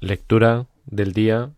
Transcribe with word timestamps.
Lectura 0.00 0.68
del 0.86 1.12
día 1.12 1.50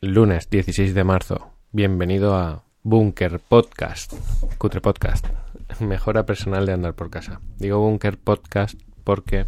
lunes 0.00 0.50
16 0.50 0.94
de 0.94 1.04
marzo. 1.04 1.52
Bienvenido 1.70 2.34
a 2.34 2.64
Bunker 2.82 3.38
Podcast. 3.38 4.14
Cutre 4.58 4.80
Podcast. 4.80 5.28
Mejora 5.80 6.26
personal 6.26 6.66
de 6.66 6.72
andar 6.72 6.94
por 6.94 7.08
casa. 7.08 7.40
Digo 7.58 7.78
Bunker 7.78 8.18
Podcast 8.18 8.80
porque 9.04 9.46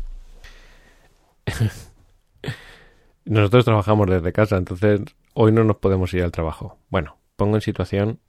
nosotros 3.24 3.64
trabajamos 3.64 4.06
desde 4.06 4.32
casa, 4.32 4.58
entonces 4.58 5.00
hoy 5.34 5.50
no 5.50 5.64
nos 5.64 5.78
podemos 5.78 6.14
ir 6.14 6.22
al 6.22 6.30
trabajo. 6.30 6.78
Bueno, 6.90 7.18
pongo 7.34 7.56
en 7.56 7.62
situación 7.62 8.20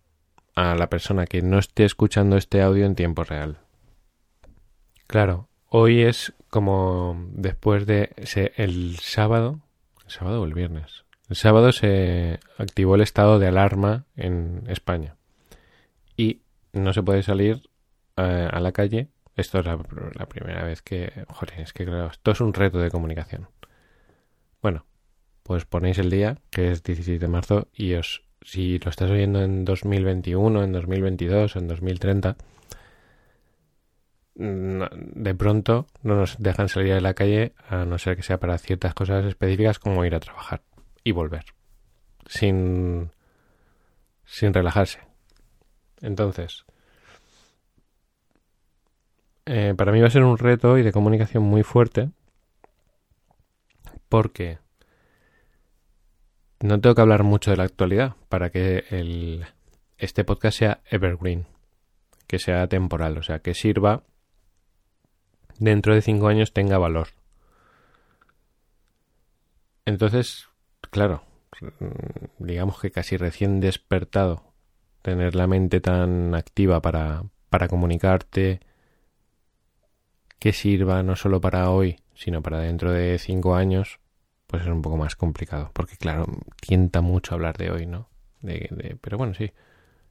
a 0.55 0.73
la 0.73 0.89
persona 0.89 1.27
que 1.27 1.43
no 1.43 1.59
esté 1.59 1.85
escuchando 1.85 2.37
este 2.37 2.63
audio 2.63 2.87
en 2.87 2.95
tiempo 2.95 3.23
real. 3.23 3.59
Claro, 5.05 5.47
hoy 5.67 6.01
es 6.01 6.33
como 6.49 7.27
después 7.31 7.85
de 7.85 8.11
el 8.57 8.97
sábado, 8.99 9.59
el 10.05 10.11
sábado 10.11 10.41
o 10.41 10.45
el 10.45 10.53
viernes. 10.53 11.05
El 11.29 11.35
sábado 11.35 11.71
se 11.71 12.39
activó 12.57 12.95
el 12.95 13.01
estado 13.01 13.37
de 13.37 13.47
alarma 13.47 14.05
en 14.15 14.63
España 14.67 15.15
y 16.17 16.41
no 16.73 16.91
se 16.91 17.03
puede 17.03 17.23
salir 17.23 17.69
eh, 18.17 18.49
a 18.51 18.59
la 18.59 18.71
calle. 18.71 19.09
Esto 19.35 19.59
es 19.59 19.65
la, 19.65 19.79
la, 20.15 20.25
primera 20.25 20.63
vez 20.63 20.81
que, 20.81 21.25
joder, 21.27 21.61
es 21.61 21.71
que 21.71 21.85
claro, 21.85 22.07
esto 22.07 22.31
es 22.31 22.41
un 22.41 22.53
reto 22.53 22.79
de 22.79 22.91
comunicación. 22.91 23.47
Bueno, 24.61 24.85
pues 25.43 25.65
ponéis 25.65 25.97
el 25.99 26.09
día, 26.09 26.37
que 26.49 26.71
es 26.71 26.83
16 26.83 27.19
de 27.19 27.27
marzo, 27.27 27.67
y 27.73 27.93
os, 27.93 28.23
si 28.41 28.79
lo 28.79 28.89
estás 28.89 29.09
oyendo 29.09 29.41
en 29.41 29.63
2021, 29.65 30.63
en 30.63 30.73
2022, 30.73 31.55
en 31.55 31.67
2030, 31.67 32.35
de 34.35 35.35
pronto 35.35 35.87
no 36.01 36.15
nos 36.15 36.37
dejan 36.39 36.69
salir 36.69 36.93
a 36.93 37.01
la 37.01 37.13
calle 37.13 37.53
a 37.67 37.83
no 37.85 37.97
ser 37.97 38.15
que 38.15 38.23
sea 38.23 38.39
para 38.39 38.57
ciertas 38.57 38.93
cosas 38.93 39.25
específicas 39.25 39.79
como 39.79 40.05
ir 40.05 40.15
a 40.15 40.19
trabajar 40.19 40.61
y 41.03 41.11
volver. 41.11 41.43
Sin 42.25 43.11
sin 44.25 44.53
relajarse. 44.53 44.99
Entonces 46.01 46.65
eh, 49.45 49.73
para 49.75 49.91
mí 49.91 49.99
va 49.99 50.07
a 50.07 50.11
ser 50.11 50.23
un 50.23 50.37
reto 50.37 50.77
y 50.77 50.83
de 50.83 50.91
comunicación 50.91 51.43
muy 51.43 51.63
fuerte 51.63 52.11
porque 54.09 54.59
no 56.59 56.79
tengo 56.79 56.93
que 56.93 57.01
hablar 57.01 57.23
mucho 57.23 57.51
de 57.51 57.57
la 57.57 57.63
actualidad 57.63 58.15
para 58.27 58.49
que 58.49 58.85
el, 58.89 59.45
este 59.97 60.23
podcast 60.23 60.59
sea 60.59 60.79
evergreen, 60.89 61.47
que 62.27 62.37
sea 62.37 62.67
temporal, 62.67 63.17
o 63.17 63.23
sea, 63.23 63.39
que 63.39 63.53
sirva 63.53 64.03
dentro 65.59 65.93
de 65.93 66.01
cinco 66.01 66.27
años 66.27 66.53
tenga 66.53 66.77
valor. 66.77 67.09
Entonces, 69.85 70.47
claro, 70.91 71.23
digamos 72.37 72.79
que 72.79 72.91
casi 72.91 73.17
recién 73.17 73.59
despertado, 73.59 74.43
tener 75.01 75.35
la 75.35 75.47
mente 75.47 75.81
tan 75.81 76.35
activa 76.35 76.81
para, 76.81 77.23
para 77.49 77.67
comunicarte 77.67 78.59
que 80.39 80.53
sirva 80.53 81.03
no 81.03 81.15
solo 81.15 81.41
para 81.41 81.69
hoy, 81.69 81.99
sino 82.15 82.41
para 82.41 82.59
dentro 82.59 82.91
de 82.91 83.17
cinco 83.19 83.55
años, 83.55 83.99
pues 84.47 84.63
es 84.63 84.69
un 84.69 84.81
poco 84.81 84.97
más 84.97 85.15
complicado. 85.15 85.71
Porque 85.73 85.97
claro, 85.97 86.25
tienta 86.61 87.01
mucho 87.01 87.35
hablar 87.35 87.57
de 87.57 87.71
hoy, 87.71 87.85
¿no? 87.85 88.09
Pero 89.01 89.17
bueno, 89.17 89.33
sí. 89.33 89.51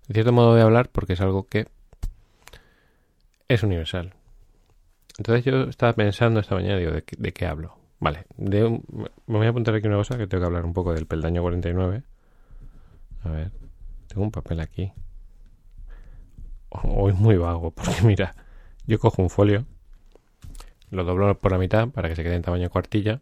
En 0.08 0.14
cierto 0.14 0.32
modo 0.32 0.54
de 0.54 0.62
hablar 0.62 0.90
porque 0.90 1.14
es 1.14 1.20
algo 1.20 1.46
que 1.46 1.68
es 3.48 3.62
universal. 3.62 4.14
Entonces 5.18 5.44
yo 5.44 5.64
estaba 5.64 5.92
pensando 5.94 6.38
esta 6.38 6.54
mañana, 6.54 6.76
digo, 6.76 6.92
¿de, 6.92 7.32
qué 7.32 7.46
hablo? 7.46 7.76
Vale, 7.98 8.24
me 8.36 8.80
voy 9.26 9.46
a 9.46 9.50
apuntar 9.50 9.74
aquí 9.74 9.88
una 9.88 9.96
cosa 9.96 10.16
que 10.16 10.28
tengo 10.28 10.42
que 10.42 10.46
hablar 10.46 10.64
un 10.64 10.72
poco 10.72 10.94
del 10.94 11.06
peldaño 11.06 11.42
49. 11.42 12.04
A 13.24 13.28
ver, 13.28 13.50
tengo 14.06 14.22
un 14.22 14.30
papel 14.30 14.60
aquí. 14.60 14.92
Hoy 16.68 17.12
muy 17.14 17.36
vago, 17.36 17.72
porque 17.72 18.00
mira, 18.04 18.36
yo 18.86 19.00
cojo 19.00 19.20
un 19.20 19.28
folio, 19.28 19.66
lo 20.90 21.02
doblo 21.02 21.36
por 21.36 21.50
la 21.50 21.58
mitad 21.58 21.88
para 21.88 22.08
que 22.08 22.14
se 22.14 22.22
quede 22.22 22.36
en 22.36 22.42
tamaño 22.42 22.70
cuartilla 22.70 23.20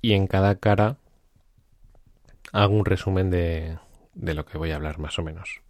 y 0.00 0.14
en 0.14 0.26
cada 0.26 0.56
cara 0.56 0.96
hago 2.52 2.74
un 2.74 2.84
resumen 2.84 3.30
de, 3.30 3.78
de 4.14 4.34
lo 4.34 4.44
que 4.44 4.58
voy 4.58 4.72
a 4.72 4.76
hablar 4.76 4.98
más 4.98 5.16
o 5.20 5.22
menos. 5.22 5.62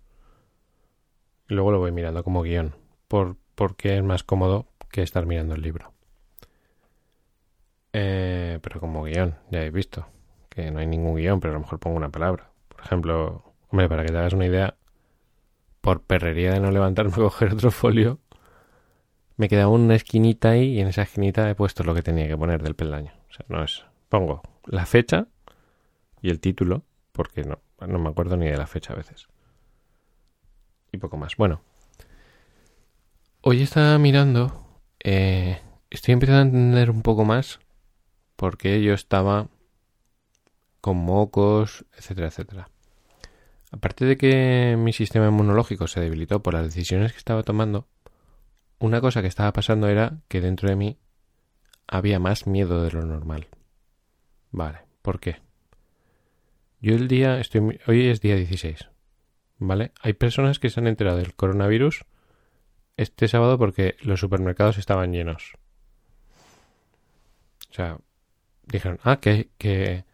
Luego 1.47 1.72
lo 1.72 1.78
voy 1.78 1.93
mirando 1.93 2.25
como 2.25 2.43
guion, 2.43 2.75
por, 3.09 3.37
porque 3.55 3.97
es 3.97 4.03
más 4.03 4.23
cómodo 4.23 4.67
que 4.91 5.03
estar 5.03 5.27
mirando 5.27 5.55
el 5.55 5.63
libro. 5.63 5.93
Eh, 7.93 8.59
pero 8.63 8.81
como 8.81 9.05
guion, 9.05 9.37
ya 9.51 9.59
habéis 9.59 9.73
visto 9.73 10.07
que 10.49 10.71
no 10.71 10.81
hay 10.81 10.87
ningún 10.87 11.17
guion, 11.17 11.41
pero 11.41 11.53
a 11.53 11.55
lo 11.55 11.61
mejor 11.61 11.79
pongo 11.79 11.97
una 11.97 12.11
palabra. 12.11 12.51
Por 12.69 12.81
ejemplo, 12.83 13.45
hombre, 13.71 13.89
para 13.89 14.05
que 14.05 14.12
te 14.12 14.19
hagas 14.19 14.35
una 14.35 14.47
idea, 14.47 14.77
por 15.81 16.03
perrería 16.03 16.53
de 16.53 16.61
no 16.61 16.71
levantarme 16.71 17.12
a 17.15 17.17
coger 17.17 17.53
otro 17.55 17.71
folio, 17.71 18.19
me 19.37 19.49
quedaba 19.49 19.71
una 19.71 19.95
esquinita 19.95 20.51
ahí 20.51 20.75
y 20.75 20.81
en 20.81 20.89
esa 20.89 21.03
esquinita 21.03 21.49
he 21.49 21.55
puesto 21.55 21.85
lo 21.85 21.95
que 21.95 22.03
tenía 22.03 22.29
que 22.29 22.37
poner 22.37 22.62
del 22.62 22.75
peldaño. 22.75 23.12
O 23.31 23.33
sea, 23.33 23.47
no 23.49 23.65
es 23.65 23.85
pongo 24.09 24.43
la 24.67 24.85
fecha 24.85 25.27
y 26.21 26.29
el 26.29 26.39
título, 26.39 26.85
porque 27.12 27.45
no, 27.45 27.61
no 27.87 27.99
me 27.99 28.11
acuerdo 28.11 28.37
ni 28.37 28.47
de 28.47 28.57
la 28.57 28.67
fecha 28.67 28.93
a 28.93 28.97
veces. 28.97 29.27
Y 30.93 30.99
poco 30.99 31.17
más. 31.17 31.37
Bueno, 31.37 31.62
hoy 33.45 33.61
estaba 33.61 33.99
mirando, 33.99 34.81
eh, 35.03 35.61
estoy 35.91 36.13
empezando 36.13 36.39
a 36.39 36.43
entender 36.43 36.91
un 36.91 37.03
poco 37.03 37.25
más 37.25 37.59
porque 38.37 38.83
yo 38.83 38.95
estaba 38.95 39.49
con 40.81 40.97
mocos, 40.97 41.85
etcétera, 41.97 42.29
etcétera. 42.29 42.69
Aparte 43.73 44.05
de 44.05 44.17
que 44.17 44.77
mi 44.79 44.93
sistema 44.93 45.27
inmunológico 45.27 45.89
se 45.89 46.01
debilitó 46.01 46.43
por 46.43 46.55
las 46.55 46.65
decisiones 46.65 47.13
que 47.13 47.19
estaba 47.19 47.43
tomando, 47.43 47.89
una 48.79 49.01
cosa 49.01 49.23
que 49.23 49.29
estaba 49.29 49.53
pasando 49.53 49.89
era 49.89 50.19
que 50.29 50.41
dentro 50.41 50.69
de 50.69 50.77
mí 50.77 50.99
había 51.89 52.19
más 52.19 52.47
miedo 52.47 52.83
de 52.83 52.93
lo 52.93 53.05
normal. 53.05 53.49
Vale, 54.51 54.81
¿por 55.03 55.19
qué? 55.19 55.37
Yo 56.81 56.95
el 56.95 57.09
día, 57.09 57.39
estoy, 57.41 57.81
hoy 57.87 58.09
es 58.09 58.21
día 58.21 58.37
16, 58.37 58.89
¿vale? 59.59 59.93
Hay 60.01 60.13
personas 60.13 60.59
que 60.59 60.69
se 60.69 60.81
han 60.81 60.87
enterado 60.87 61.19
del 61.19 61.35
coronavirus 61.35 62.05
este 62.97 63.29
sábado 63.29 63.59
porque 63.59 63.97
los 64.03 64.21
supermercados 64.21 64.79
estaban 64.79 65.13
llenos. 65.13 65.53
O 67.71 67.75
sea, 67.75 67.99
dijeron, 68.65 68.99
ah, 69.03 69.19
que, 69.19 69.49
que, 69.59 70.05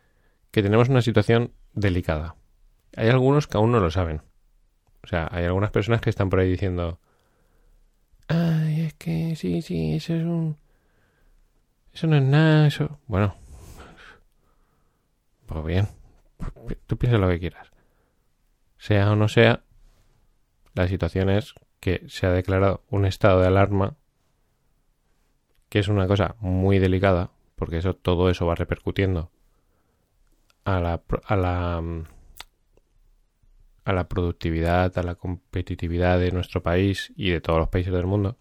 tenemos 0.51 0.89
una 0.89 1.03
situación 1.03 1.53
delicada. 1.75 2.35
Hay 2.97 3.09
algunos 3.09 3.47
que 3.47 3.57
aún 3.57 3.73
no 3.73 3.81
lo 3.81 3.91
saben. 3.91 4.23
O 5.03 5.07
sea, 5.07 5.29
hay 5.31 5.45
algunas 5.45 5.71
personas 5.71 6.01
que 6.01 6.11
están 6.11 6.31
por 6.31 6.41
ahí 6.41 6.51
diciendo, 6.51 6.99
ay, 8.27 8.81
es 8.83 8.95
que 8.95 9.37
sí, 9.37 9.63
sí, 9.63 9.95
eso 9.95 10.15
es 10.15 10.25
un... 10.25 10.57
Eso 11.93 12.07
no 12.07 12.17
es 12.17 12.23
nada, 12.23 12.67
eso... 12.67 13.01
Bueno, 13.07 13.35
pues 15.47 15.65
bien, 15.65 15.89
tú 16.87 16.99
piensas 16.99 17.21
lo 17.21 17.29
que 17.29 17.41
quieras. 17.41 17.71
Sea 18.77 19.11
o 19.11 19.17
no 19.17 19.29
sea, 19.29 19.65
la 20.75 20.87
situación 20.87 21.31
es 21.31 21.55
que 21.81 22.05
se 22.09 22.27
ha 22.27 22.31
declarado 22.31 22.83
un 22.91 23.07
estado 23.07 23.41
de 23.41 23.47
alarma, 23.47 23.97
que 25.69 25.79
es 25.79 25.89
una 25.89 26.07
cosa 26.07 26.37
muy 26.41 26.79
delicada, 26.79 27.31
porque 27.57 27.79
eso 27.79 27.95
todo 27.95 28.31
eso 28.31 28.47
va 28.47 28.55
repercutiendo 28.55 29.31
a 30.65 30.81
la, 30.81 31.03
a 31.25 31.37
la 31.37 31.83
a 33.85 33.93
la 33.95 34.09
productividad, 34.09 34.99
a 34.99 35.03
la 35.03 35.15
competitividad 35.15 36.19
de 36.19 36.31
nuestro 36.33 36.63
país 36.63 37.13
y 37.17 37.31
de 37.31 37.41
todos 37.41 37.59
los 37.59 37.69
países 37.69 37.93
del 37.93 38.07
mundo. 38.07 38.37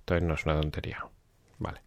Entonces 0.00 0.26
no 0.26 0.34
es 0.34 0.44
una 0.44 0.60
tontería. 0.60 1.06
Vale 1.58 1.82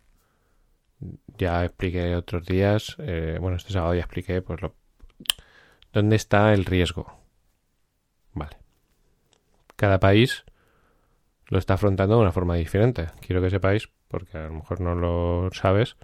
ya 1.37 1.65
expliqué 1.65 2.15
otros 2.15 2.45
días, 2.45 2.95
eh, 2.99 3.37
bueno, 3.39 3.57
este 3.57 3.73
sábado 3.73 3.93
ya 3.95 4.01
expliqué, 4.01 4.41
pues, 4.41 4.61
lo, 4.61 4.75
dónde 5.91 6.15
está 6.15 6.53
el 6.53 6.65
riesgo. 6.65 7.19
Vale. 8.33 8.57
Cada 9.75 9.99
país 9.99 10.45
lo 11.47 11.57
está 11.57 11.75
afrontando 11.75 12.15
de 12.15 12.21
una 12.21 12.31
forma 12.31 12.55
diferente. 12.55 13.09
Quiero 13.21 13.41
que 13.41 13.49
sepáis, 13.49 13.89
porque 14.07 14.37
a 14.37 14.47
lo 14.47 14.53
mejor 14.53 14.81
no 14.81 14.95
lo 14.95 15.49
sabes, 15.51 15.97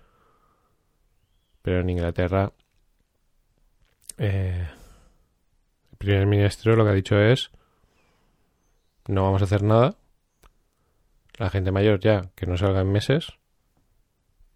pero 1.61 1.81
en 1.81 1.89
Inglaterra 1.89 2.53
eh, 4.17 4.67
el 5.91 5.97
primer 5.97 6.25
ministro 6.25 6.75
lo 6.75 6.83
que 6.83 6.89
ha 6.89 6.93
dicho 6.93 7.19
es 7.19 7.51
no 9.07 9.23
vamos 9.23 9.41
a 9.41 9.45
hacer 9.45 9.63
nada. 9.63 9.95
La 11.37 11.49
gente 11.49 11.71
mayor 11.71 11.99
ya 11.99 12.29
que 12.35 12.45
no 12.45 12.57
salga 12.57 12.81
en 12.81 12.91
meses 12.91 13.33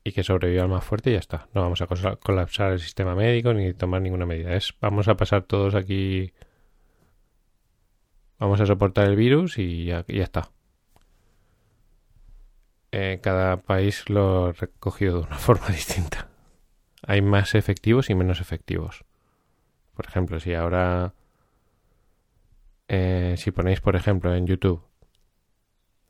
y 0.03 0.11
que 0.11 0.23
sobreviva 0.23 0.63
el 0.63 0.69
más 0.69 0.83
fuerte 0.83 1.09
y 1.09 1.13
ya 1.13 1.19
está. 1.19 1.47
No 1.53 1.61
vamos 1.61 1.81
a 1.81 1.87
colapsar 2.17 2.73
el 2.73 2.79
sistema 2.79 3.15
médico 3.15 3.53
ni 3.53 3.73
tomar 3.73 4.01
ninguna 4.01 4.25
medida. 4.25 4.53
Es 4.53 4.73
vamos 4.81 5.07
a 5.07 5.15
pasar 5.15 5.43
todos 5.43 5.75
aquí. 5.75 6.33
Vamos 8.43 8.59
a 8.59 8.65
soportar 8.65 9.07
el 9.07 9.15
virus 9.15 9.57
y 9.57 9.85
ya, 9.85 10.03
está. 10.05 10.51
Eh, 12.91 13.21
cada 13.23 13.61
país 13.61 14.09
lo 14.09 14.47
ha 14.47 14.51
recogido 14.51 15.21
de 15.21 15.27
una 15.27 15.37
forma 15.47 15.67
distinta. 15.67 16.27
hay 17.07 17.21
más 17.21 17.55
efectivos 17.55 18.09
y 18.09 18.15
menos 18.15 18.41
efectivos. 18.41 19.05
Por 19.93 20.07
ejemplo, 20.07 20.41
si 20.41 20.53
ahora, 20.53 21.13
eh, 22.89 23.35
si 23.37 23.51
ponéis, 23.51 23.79
por 23.79 23.95
ejemplo, 23.95 24.35
en 24.35 24.45
YouTube, 24.45 24.83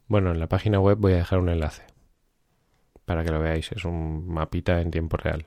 bueno, 0.08 0.32
en 0.32 0.40
la 0.40 0.48
página 0.48 0.80
web 0.80 0.98
voy 0.98 1.14
a 1.14 1.18
dejar 1.18 1.38
un 1.38 1.50
enlace 1.50 1.84
para 3.06 3.24
que 3.24 3.30
lo 3.30 3.42
veáis. 3.42 3.72
Es 3.74 3.86
un 3.86 4.28
mapita 4.28 4.82
en 4.82 4.90
tiempo 4.90 5.18
real. 5.18 5.46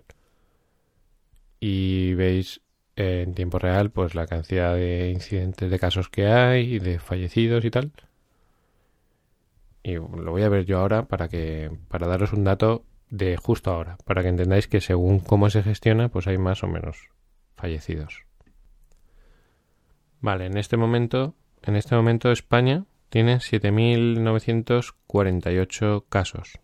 Y 1.59 2.15
veis 2.15 2.61
en 2.97 3.35
tiempo 3.35 3.59
real, 3.59 3.91
pues 3.91 4.15
la 4.15 4.27
cantidad 4.27 4.75
de 4.75 5.11
incidentes, 5.11 5.71
de 5.71 5.79
casos 5.79 6.09
que 6.09 6.27
hay, 6.27 6.79
de 6.79 6.99
fallecidos 6.99 7.63
y 7.65 7.71
tal. 7.71 7.93
Y 9.83 9.95
lo 9.95 10.33
voy 10.33 10.43
a 10.43 10.49
ver 10.49 10.65
yo 10.65 10.79
ahora 10.79 11.07
para 11.07 11.29
que, 11.29 11.71
para 11.89 12.09
daros 12.09 12.33
un 12.33 12.45
dato 12.45 12.85
de 13.11 13.37
justo 13.37 13.71
ahora, 13.71 13.99
para 14.05 14.23
que 14.23 14.29
entendáis 14.29 14.67
que 14.67 14.81
según 14.81 15.21
cómo 15.21 15.51
se 15.51 15.63
gestiona, 15.63 16.09
pues 16.09 16.27
hay 16.27 16.39
más 16.39 16.65
o 16.65 16.69
menos 16.69 17.11
fallecidos. 17.55 18.25
Vale, 20.21 20.47
en 20.47 20.57
este 20.57 20.77
momento, 20.77 21.37
en 21.63 21.77
este 21.77 21.95
momento 21.95 22.33
España 22.33 22.85
tiene 23.11 23.37
7.948 23.37 26.05
casos 26.09 26.59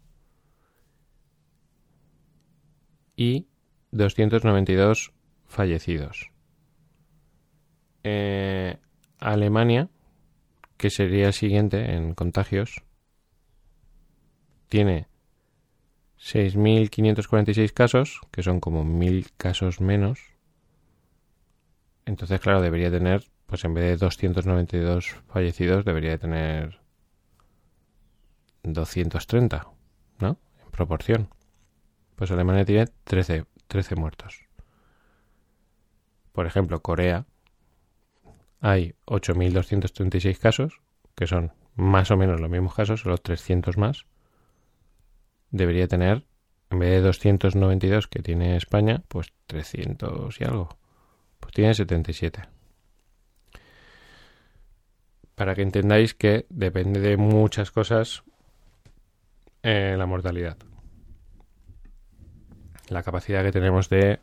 y 3.15 3.47
292 3.93 5.13
fallecidos. 5.53 6.31
Eh, 8.03 8.77
Alemania, 9.19 9.89
que 10.77 10.91
sería 10.91 11.29
el 11.29 11.33
siguiente 11.33 11.95
en 11.95 12.15
contagios, 12.15 12.83
tiene 14.69 15.07
6.546 16.19 17.73
casos, 17.73 18.21
que 18.31 18.43
son 18.43 18.61
como 18.61 18.85
1.000 18.85 19.31
casos 19.37 19.81
menos. 19.81 20.21
Entonces, 22.07 22.41
claro, 22.41 22.61
debería 22.61 22.91
tener, 22.91 23.25
pues 23.47 23.65
en 23.65 23.75
vez 23.75 23.85
de 23.85 23.97
292 23.97 25.17
fallecidos, 25.29 25.85
debería 25.85 26.19
tener 26.19 26.81
230, 28.63 29.69
¿no? 30.19 30.39
En 30.65 30.71
proporción. 30.71 31.29
Pues 32.17 32.31
Alemania 32.31 32.65
tiene 32.65 32.87
13, 33.05 33.45
13 33.69 33.97
muertos. 33.97 34.52
Por 36.33 36.47
ejemplo, 36.47 36.81
Corea 36.83 37.27
hay 38.61 38.95
8.236 39.07 40.39
casos, 40.39 40.81
que 41.15 41.27
son 41.27 41.53
más 41.75 42.11
o 42.11 42.17
menos 42.17 42.41
los 42.41 42.51
mismos 42.51 42.75
casos, 42.75 43.01
solo 43.01 43.19
300 43.19 43.77
más 43.77 44.07
debería 45.53 45.87
tener, 45.87 46.25
en 46.71 46.81
vez 46.81 46.91
de 46.91 47.01
292 47.03 48.09
que 48.09 48.23
tiene 48.23 48.57
España, 48.57 49.03
pues 49.07 49.33
300 49.47 50.41
y 50.41 50.45
algo. 50.45 50.77
Pues 51.39 51.53
tiene 51.53 51.75
77. 51.75 52.43
Para 55.35 55.55
que 55.55 55.63
entendáis 55.63 56.15
que 56.15 56.47
depende 56.49 57.01
de 57.01 57.17
muchas 57.17 57.71
cosas 57.71 58.25
eh, 59.63 59.95
la 59.97 60.07
mortalidad. 60.07 60.57
La 62.89 63.03
capacidad 63.03 63.45
que 63.45 63.53
tenemos 63.53 63.89
de 63.89 64.21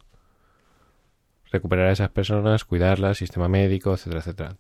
recuperar 1.51 1.87
a 1.87 1.91
esas 1.91 2.09
personas, 2.09 2.65
cuidarlas, 2.65 3.17
sistema 3.17 3.47
médico, 3.47 3.93
etcétera, 3.93 4.19
etcétera. 4.19 4.57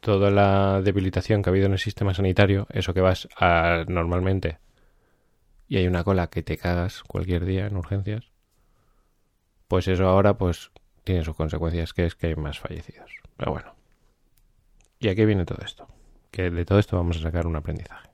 Toda 0.00 0.30
la 0.30 0.80
debilitación 0.82 1.42
que 1.42 1.50
ha 1.50 1.52
habido 1.52 1.66
en 1.66 1.72
el 1.72 1.78
sistema 1.78 2.14
sanitario, 2.14 2.66
eso 2.70 2.94
que 2.94 3.00
vas 3.00 3.28
a 3.36 3.84
normalmente 3.86 4.58
y 5.72 5.78
hay 5.78 5.86
una 5.86 6.04
cola 6.04 6.26
que 6.26 6.42
te 6.42 6.58
cagas 6.58 7.02
cualquier 7.02 7.46
día 7.46 7.66
en 7.66 7.78
urgencias, 7.78 8.30
pues 9.68 9.88
eso 9.88 10.06
ahora 10.06 10.36
pues 10.36 10.70
tiene 11.02 11.24
sus 11.24 11.34
consecuencias, 11.34 11.94
que 11.94 12.04
es 12.04 12.14
que 12.14 12.26
hay 12.26 12.36
más 12.36 12.58
fallecidos. 12.60 13.10
Pero 13.38 13.52
bueno. 13.52 13.74
¿Y 15.00 15.08
a 15.08 15.14
qué 15.14 15.24
viene 15.24 15.46
todo 15.46 15.64
esto? 15.64 15.88
Que 16.30 16.50
de 16.50 16.66
todo 16.66 16.78
esto 16.78 16.98
vamos 16.98 17.16
a 17.16 17.20
sacar 17.22 17.46
un 17.46 17.56
aprendizaje. 17.56 18.10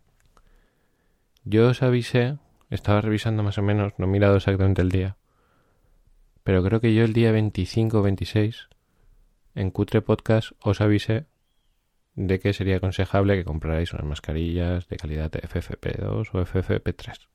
Yo 1.42 1.66
os 1.66 1.82
avisé, 1.82 2.38
estaba 2.70 3.00
revisando 3.00 3.42
más 3.42 3.58
o 3.58 3.62
menos, 3.62 3.92
no 3.98 4.04
he 4.04 4.08
mirado 4.08 4.36
exactamente 4.36 4.80
el 4.80 4.90
día, 4.90 5.16
pero 6.48 6.62
creo 6.62 6.80
que 6.80 6.94
yo 6.94 7.04
el 7.04 7.12
día 7.12 7.30
25 7.30 7.98
o 7.98 8.02
26 8.02 8.70
en 9.54 9.70
Cutre 9.70 10.00
Podcast 10.00 10.52
os 10.62 10.80
avisé 10.80 11.26
de 12.14 12.40
que 12.40 12.54
sería 12.54 12.78
aconsejable 12.78 13.36
que 13.36 13.44
comprarais 13.44 13.92
unas 13.92 14.06
mascarillas 14.06 14.88
de 14.88 14.96
calidad 14.96 15.30
FFP2 15.30 16.30
o 16.32 16.46
FFP3. 16.46 17.28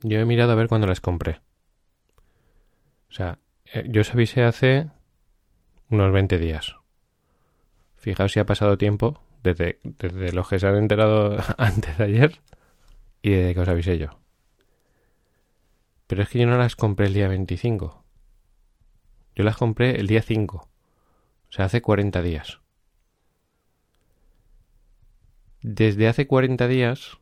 Yo 0.00 0.18
he 0.18 0.24
mirado 0.24 0.52
a 0.52 0.54
ver 0.54 0.68
cuándo 0.68 0.86
las 0.86 1.02
compré. 1.02 1.42
O 3.10 3.12
sea, 3.12 3.38
eh, 3.66 3.84
yo 3.90 4.00
os 4.00 4.14
avisé 4.14 4.44
hace 4.44 4.88
unos 5.90 6.10
20 6.14 6.38
días. 6.38 6.76
Fijaos 7.96 8.32
si 8.32 8.40
ha 8.40 8.46
pasado 8.46 8.78
tiempo 8.78 9.20
desde, 9.42 9.80
desde 9.82 10.32
los 10.32 10.48
que 10.48 10.58
se 10.58 10.66
han 10.66 10.76
enterado 10.76 11.36
antes 11.58 11.98
de 11.98 12.04
ayer 12.04 12.40
y 13.20 13.32
desde 13.32 13.52
que 13.52 13.60
os 13.60 13.68
avisé 13.68 13.98
yo. 13.98 14.18
Pero 16.08 16.24
es 16.24 16.28
que 16.28 16.40
yo 16.40 16.46
no 16.46 16.58
las 16.58 16.74
compré 16.74 17.06
el 17.06 17.14
día 17.14 17.28
25. 17.28 18.04
Yo 19.36 19.44
las 19.44 19.56
compré 19.56 20.00
el 20.00 20.08
día 20.08 20.22
5. 20.22 20.56
O 20.56 21.52
sea, 21.52 21.66
hace 21.66 21.80
40 21.80 22.20
días. 22.22 22.60
Desde 25.62 26.08
hace 26.08 26.26
40 26.26 26.66
días 26.66 27.18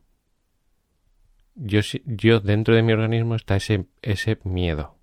yo, 1.57 1.81
yo 2.05 2.39
dentro 2.39 2.75
de 2.75 2.83
mi 2.83 2.93
organismo 2.93 3.35
está 3.35 3.55
ese, 3.55 3.87
ese 4.01 4.39
miedo. 4.43 4.95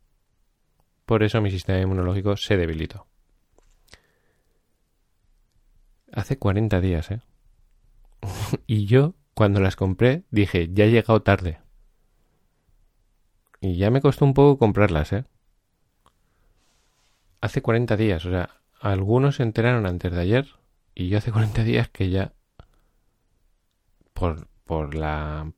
Por 1.05 1.23
eso 1.23 1.41
mi 1.41 1.51
sistema 1.51 1.81
inmunológico 1.81 2.37
se 2.37 2.57
debilitó. 2.57 3.07
Hace 6.13 6.39
40 6.39 6.81
días, 6.81 7.11
¿eh? 7.11 7.21
y 8.67 8.87
yo, 8.87 9.15
cuando 9.35 9.61
las 9.61 9.77
compré, 9.77 10.23
dije, 10.31 10.71
ya 10.73 10.85
he 10.85 10.91
llegado 10.91 11.23
tarde. 11.23 11.61
Y 13.65 13.77
ya 13.77 13.91
me 13.91 14.03
costó 14.03 14.27
un 14.27 14.35
poco 14.35 14.59
comprarlas, 14.59 15.15
¿eh? 15.15 15.25
Hace 17.41 17.63
40 17.63 17.97
días, 17.97 18.27
o 18.27 18.31
sea, 18.31 18.61
algunos 18.79 19.37
se 19.37 19.43
enteraron 19.43 19.87
antes 19.87 20.13
de 20.13 20.21
ayer 20.21 20.47
y 20.95 21.09
yo 21.09 21.17
hace 21.17 21.33
40 21.33 21.65
días 21.65 21.89
que 21.89 22.11
ya 22.11 22.35
por, 24.13 24.49
por 24.65 24.95
la 24.95 25.51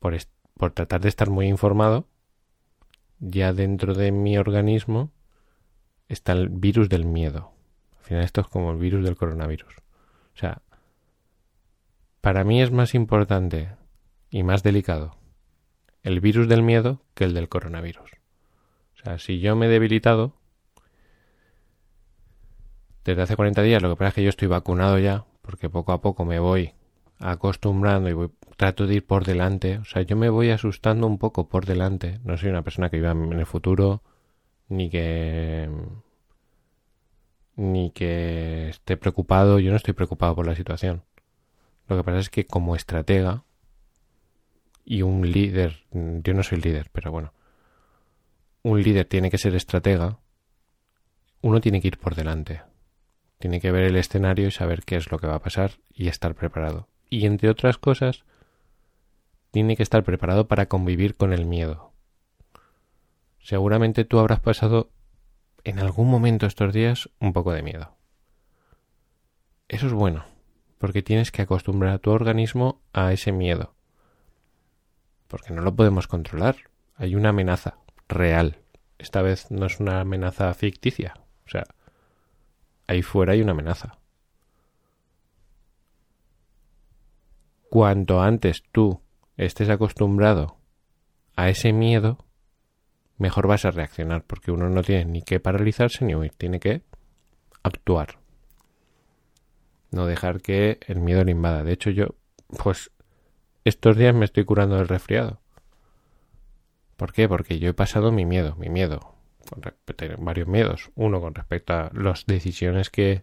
por, 0.00 0.70
tratar 0.72 1.00
de 1.00 1.08
estar 1.08 1.30
muy 1.30 1.46
informado, 1.46 2.08
ya 3.20 3.54
dentro 3.54 3.94
de 3.94 4.12
mi 4.12 4.36
organismo 4.36 5.12
está 6.08 6.32
el 6.32 6.50
virus 6.50 6.90
del 6.90 7.06
miedo. 7.06 7.54
Al 8.00 8.04
final 8.04 8.22
esto 8.22 8.42
es 8.42 8.48
como 8.48 8.70
el 8.70 8.76
virus 8.76 9.02
del 9.02 9.16
coronavirus. 9.16 9.76
O 10.34 10.36
sea, 10.36 10.60
para 12.20 12.44
mí 12.44 12.60
es 12.60 12.70
más 12.70 12.94
importante 12.94 13.70
y 14.28 14.42
más 14.42 14.62
delicado 14.62 15.23
el 16.04 16.20
virus 16.20 16.48
del 16.48 16.62
miedo 16.62 17.00
que 17.14 17.24
el 17.24 17.34
del 17.34 17.48
coronavirus. 17.48 18.12
O 18.94 19.02
sea, 19.02 19.18
si 19.18 19.40
yo 19.40 19.56
me 19.56 19.66
he 19.66 19.68
debilitado 19.68 20.34
desde 23.04 23.22
hace 23.22 23.36
40 23.36 23.62
días, 23.62 23.82
lo 23.82 23.90
que 23.90 23.96
pasa 23.96 24.08
es 24.08 24.14
que 24.14 24.22
yo 24.22 24.28
estoy 24.28 24.48
vacunado 24.48 24.98
ya, 24.98 25.24
porque 25.42 25.68
poco 25.68 25.92
a 25.92 26.00
poco 26.00 26.24
me 26.24 26.38
voy 26.38 26.72
acostumbrando 27.18 28.08
y 28.08 28.12
voy 28.12 28.30
trato 28.56 28.86
de 28.86 28.96
ir 28.96 29.06
por 29.06 29.24
delante. 29.24 29.78
O 29.78 29.84
sea, 29.84 30.02
yo 30.02 30.16
me 30.16 30.28
voy 30.28 30.50
asustando 30.50 31.06
un 31.06 31.18
poco 31.18 31.48
por 31.48 31.66
delante. 31.66 32.20
No 32.24 32.36
soy 32.36 32.50
una 32.50 32.62
persona 32.62 32.90
que 32.90 32.98
viva 32.98 33.12
en 33.12 33.32
el 33.32 33.46
futuro, 33.46 34.02
ni 34.68 34.90
que. 34.90 35.70
ni 37.56 37.90
que 37.90 38.68
esté 38.68 38.96
preocupado. 38.96 39.58
Yo 39.58 39.70
no 39.70 39.76
estoy 39.76 39.94
preocupado 39.94 40.34
por 40.34 40.46
la 40.46 40.54
situación. 40.54 41.02
Lo 41.88 41.96
que 41.96 42.04
pasa 42.04 42.18
es 42.18 42.30
que 42.30 42.46
como 42.46 42.76
estratega 42.76 43.44
y 44.84 45.02
un 45.02 45.30
líder, 45.30 45.84
yo 45.92 46.34
no 46.34 46.42
soy 46.42 46.58
líder, 46.60 46.90
pero 46.92 47.10
bueno, 47.10 47.32
un 48.62 48.82
líder 48.82 49.06
tiene 49.06 49.30
que 49.30 49.38
ser 49.38 49.54
estratega, 49.54 50.18
uno 51.40 51.60
tiene 51.60 51.80
que 51.80 51.88
ir 51.88 51.98
por 51.98 52.14
delante. 52.14 52.62
Tiene 53.38 53.60
que 53.60 53.70
ver 53.70 53.84
el 53.84 53.96
escenario 53.96 54.48
y 54.48 54.50
saber 54.50 54.84
qué 54.84 54.96
es 54.96 55.10
lo 55.10 55.18
que 55.18 55.26
va 55.26 55.34
a 55.34 55.42
pasar 55.42 55.72
y 55.92 56.08
estar 56.08 56.34
preparado. 56.34 56.88
Y 57.10 57.26
entre 57.26 57.50
otras 57.50 57.76
cosas, 57.76 58.24
tiene 59.50 59.76
que 59.76 59.82
estar 59.82 60.02
preparado 60.02 60.48
para 60.48 60.66
convivir 60.66 61.14
con 61.14 61.32
el 61.34 61.44
miedo. 61.44 61.92
Seguramente 63.40 64.06
tú 64.06 64.18
habrás 64.18 64.40
pasado 64.40 64.90
en 65.64 65.78
algún 65.78 66.08
momento 66.08 66.46
estos 66.46 66.72
días 66.72 67.10
un 67.20 67.34
poco 67.34 67.52
de 67.52 67.62
miedo. 67.62 67.94
Eso 69.68 69.86
es 69.86 69.92
bueno, 69.92 70.24
porque 70.78 71.02
tienes 71.02 71.30
que 71.30 71.42
acostumbrar 71.42 71.92
a 71.92 71.98
tu 71.98 72.10
organismo 72.10 72.80
a 72.94 73.12
ese 73.12 73.32
miedo. 73.32 73.73
Porque 75.34 75.52
no 75.52 75.62
lo 75.62 75.74
podemos 75.74 76.06
controlar. 76.06 76.54
Hay 76.94 77.16
una 77.16 77.30
amenaza 77.30 77.78
real. 78.06 78.60
Esta 78.98 79.20
vez 79.20 79.50
no 79.50 79.66
es 79.66 79.80
una 79.80 80.00
amenaza 80.00 80.54
ficticia. 80.54 81.14
O 81.44 81.48
sea, 81.48 81.64
ahí 82.86 83.02
fuera 83.02 83.32
hay 83.32 83.42
una 83.42 83.50
amenaza. 83.50 83.98
Cuanto 87.68 88.20
antes 88.20 88.62
tú 88.70 89.00
estés 89.36 89.70
acostumbrado 89.70 90.56
a 91.34 91.48
ese 91.48 91.72
miedo, 91.72 92.24
mejor 93.18 93.48
vas 93.48 93.64
a 93.64 93.72
reaccionar, 93.72 94.22
porque 94.22 94.52
uno 94.52 94.68
no 94.68 94.84
tiene 94.84 95.04
ni 95.04 95.22
que 95.22 95.40
paralizarse 95.40 96.04
ni 96.04 96.14
huir, 96.14 96.30
tiene 96.38 96.60
que 96.60 96.82
actuar. 97.64 98.20
No 99.90 100.06
dejar 100.06 100.42
que 100.42 100.78
el 100.86 101.00
miedo 101.00 101.24
le 101.24 101.32
invada. 101.32 101.64
De 101.64 101.72
hecho, 101.72 101.90
yo, 101.90 102.14
pues, 102.62 102.92
estos 103.64 103.96
días 103.96 104.14
me 104.14 104.26
estoy 104.26 104.44
curando 104.44 104.76
del 104.76 104.88
resfriado. 104.88 105.40
¿Por 106.96 107.12
qué? 107.12 107.28
Porque 107.28 107.58
yo 107.58 107.70
he 107.70 107.74
pasado 107.74 108.12
mi 108.12 108.24
miedo, 108.24 108.54
mi 108.56 108.68
miedo. 108.68 109.14
Varios 110.18 110.48
miedos. 110.48 110.90
Uno 110.94 111.20
con 111.20 111.34
respecto 111.34 111.72
a 111.72 111.90
las 111.92 112.26
decisiones 112.26 112.90
que. 112.90 113.22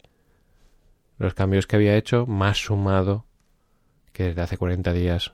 los 1.18 1.34
cambios 1.34 1.68
que 1.68 1.76
había 1.76 1.96
hecho, 1.96 2.26
más 2.26 2.58
sumado 2.58 3.26
que 4.14 4.24
desde 4.24 4.42
hace 4.42 4.58
40 4.58 4.92
días 4.94 5.34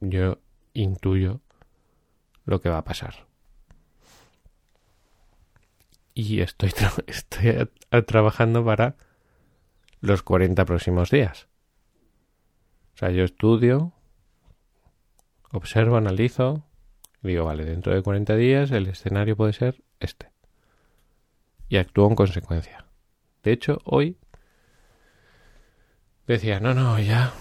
yo 0.00 0.38
intuyo 0.72 1.40
lo 2.44 2.60
que 2.60 2.68
va 2.68 2.78
a 2.78 2.84
pasar. 2.84 3.26
Y 6.14 6.40
estoy, 6.40 6.72
estoy 7.06 7.68
trabajando 8.06 8.64
para 8.64 8.96
los 10.00 10.22
40 10.22 10.64
próximos 10.64 11.10
días. 11.10 11.48
O 12.94 12.98
sea, 12.98 13.10
yo 13.10 13.24
estudio, 13.24 13.92
observo, 15.52 15.96
analizo, 15.96 16.64
digo, 17.22 17.44
vale, 17.44 17.64
dentro 17.64 17.94
de 17.94 18.02
40 18.02 18.36
días 18.36 18.70
el 18.70 18.86
escenario 18.86 19.36
puede 19.36 19.52
ser 19.52 19.82
este. 20.00 20.30
Y 21.68 21.76
actúo 21.78 22.08
en 22.08 22.14
consecuencia. 22.14 22.86
De 23.42 23.52
hecho, 23.52 23.78
hoy 23.84 24.18
decía, 26.26 26.60
no, 26.60 26.74
no, 26.74 26.98
ya, 26.98 27.32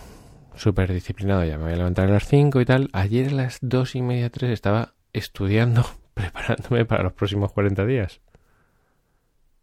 súper 0.55 0.93
disciplinado, 0.93 1.43
ya 1.43 1.57
me 1.57 1.65
voy 1.65 1.73
a 1.73 1.77
levantar 1.77 2.09
a 2.09 2.13
las 2.13 2.27
5 2.27 2.61
y 2.61 2.65
tal. 2.65 2.89
Ayer 2.93 3.29
a 3.29 3.33
las 3.33 3.59
2 3.61 3.95
y 3.95 4.01
media, 4.01 4.29
3 4.29 4.51
estaba 4.51 4.93
estudiando, 5.13 5.85
preparándome 6.13 6.85
para 6.85 7.03
los 7.03 7.13
próximos 7.13 7.51
40 7.51 7.85
días. 7.85 8.21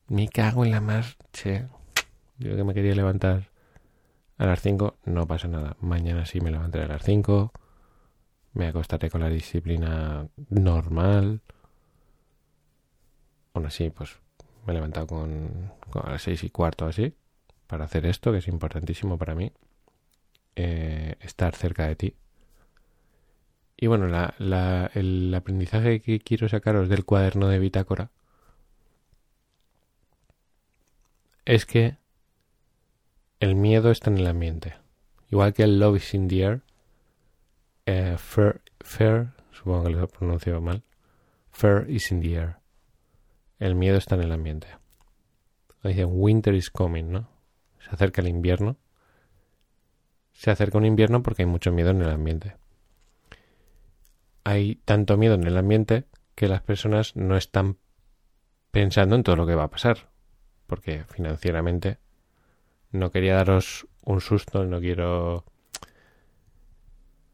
Me 0.08 0.28
cago 0.28 0.64
en 0.64 0.70
la 0.70 0.80
más, 0.80 1.16
che. 1.32 1.66
Yo 2.38 2.56
que 2.56 2.64
me 2.64 2.72
quería 2.72 2.94
levantar 2.94 3.50
a 4.38 4.46
las 4.46 4.62
5, 4.62 4.98
no 5.04 5.26
pasa 5.26 5.48
nada. 5.48 5.76
Mañana 5.80 6.24
sí 6.24 6.40
me 6.40 6.50
levantaré 6.50 6.84
a 6.84 6.88
las 6.88 7.02
5. 7.02 7.52
Me 8.54 8.68
acostaré 8.68 9.10
con 9.10 9.20
la 9.20 9.28
disciplina 9.28 10.28
normal. 10.48 11.40
Aún 13.52 13.66
así, 13.66 13.90
pues 13.90 14.16
me 14.64 14.72
he 14.72 14.74
levantado 14.74 15.08
con, 15.08 15.72
a 16.04 16.10
las 16.10 16.22
6 16.22 16.44
y 16.44 16.50
cuarto 16.50 16.86
así 16.86 17.14
para 17.66 17.84
hacer 17.84 18.06
esto, 18.06 18.32
que 18.32 18.38
es 18.38 18.48
importantísimo 18.48 19.18
para 19.18 19.34
mí. 19.34 19.52
Eh, 20.56 21.16
estar 21.20 21.54
cerca 21.54 21.86
de 21.86 21.96
ti. 21.96 22.14
Y 23.76 23.86
bueno, 23.86 24.06
el 24.06 25.34
aprendizaje 25.34 26.00
que 26.00 26.20
quiero 26.20 26.48
sacaros 26.48 26.88
del 26.88 27.04
cuaderno 27.04 27.48
de 27.48 27.58
bitácora 27.60 28.10
es 31.44 31.64
que 31.64 31.96
el 33.40 33.54
miedo 33.54 33.90
está 33.90 34.10
en 34.10 34.18
el 34.18 34.26
ambiente. 34.26 34.74
Igual 35.30 35.52
que 35.52 35.62
el 35.62 35.78
love 35.78 35.96
is 35.96 36.14
in 36.14 36.28
the 36.28 36.42
air, 36.42 36.62
eh, 37.86 38.16
fear, 38.18 39.34
supongo 39.52 39.84
que 39.84 39.90
lo 39.90 40.04
he 40.04 40.06
pronunciado 40.08 40.60
mal, 40.60 40.82
fear 41.50 41.88
is 41.88 42.10
in 42.10 42.20
the 42.20 42.34
air. 42.34 42.56
El 43.58 43.74
miedo 43.74 43.96
está 43.96 44.14
en 44.14 44.22
el 44.22 44.32
ambiente. 44.32 44.68
Dicen 45.82 46.08
winter 46.10 46.54
is 46.54 46.70
coming, 46.70 47.10
¿no? 47.10 47.28
Se 47.78 47.90
acerca 47.90 48.20
el 48.20 48.28
invierno. 48.28 48.76
Se 50.32 50.50
acerca 50.50 50.78
un 50.78 50.84
invierno 50.84 51.22
porque 51.22 51.42
hay 51.42 51.46
mucho 51.46 51.72
miedo 51.72 51.90
en 51.90 52.02
el 52.02 52.10
ambiente. 52.10 52.56
Hay 54.44 54.76
tanto 54.84 55.16
miedo 55.16 55.34
en 55.34 55.44
el 55.44 55.56
ambiente 55.56 56.04
que 56.34 56.48
las 56.48 56.62
personas 56.62 57.16
no 57.16 57.36
están 57.36 57.78
pensando 58.70 59.16
en 59.16 59.22
todo 59.22 59.36
lo 59.36 59.46
que 59.46 59.54
va 59.54 59.64
a 59.64 59.70
pasar. 59.70 60.10
Porque 60.66 61.04
financieramente 61.04 61.98
no 62.92 63.10
quería 63.10 63.36
daros 63.36 63.86
un 64.04 64.20
susto, 64.20 64.64
no 64.64 64.80
quiero... 64.80 65.44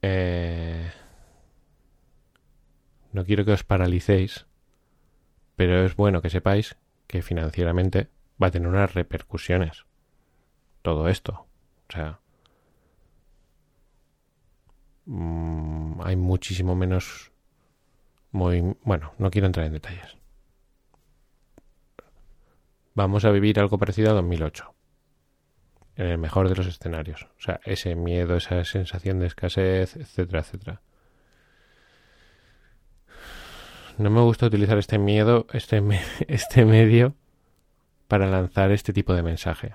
Eh, 0.02 0.92
no 3.12 3.24
quiero 3.24 3.44
que 3.44 3.52
os 3.52 3.64
paralicéis, 3.64 4.46
pero 5.56 5.84
es 5.84 5.96
bueno 5.96 6.20
que 6.20 6.30
sepáis 6.30 6.76
que 7.06 7.22
financieramente 7.22 8.08
va 8.42 8.48
a 8.48 8.50
tener 8.50 8.68
unas 8.68 8.92
repercusiones. 8.92 9.86
Todo 10.82 11.08
esto. 11.08 11.46
O 11.88 11.92
sea, 11.92 12.20
mm, 15.06 16.00
hay 16.02 16.16
muchísimo 16.16 16.74
menos... 16.74 17.30
Muy, 18.32 18.76
bueno, 18.82 19.12
no 19.18 19.30
quiero 19.30 19.46
entrar 19.46 19.66
en 19.66 19.74
detalles. 19.74 20.16
Vamos 22.94 23.24
a 23.24 23.30
vivir 23.30 23.60
algo 23.60 23.78
parecido 23.78 24.10
a 24.10 24.14
2008 24.14 24.73
en 25.96 26.06
el 26.06 26.18
mejor 26.18 26.48
de 26.48 26.56
los 26.56 26.66
escenarios. 26.66 27.28
O 27.38 27.40
sea, 27.40 27.60
ese 27.64 27.94
miedo, 27.94 28.36
esa 28.36 28.64
sensación 28.64 29.20
de 29.20 29.26
escasez, 29.26 29.96
etcétera, 29.96 30.40
etcétera. 30.40 30.82
No 33.96 34.10
me 34.10 34.20
gusta 34.22 34.46
utilizar 34.46 34.76
este 34.78 34.98
miedo, 34.98 35.46
este, 35.52 35.82
este 36.28 36.64
medio, 36.64 37.14
para 38.08 38.26
lanzar 38.26 38.72
este 38.72 38.92
tipo 38.92 39.14
de 39.14 39.22
mensaje. 39.22 39.74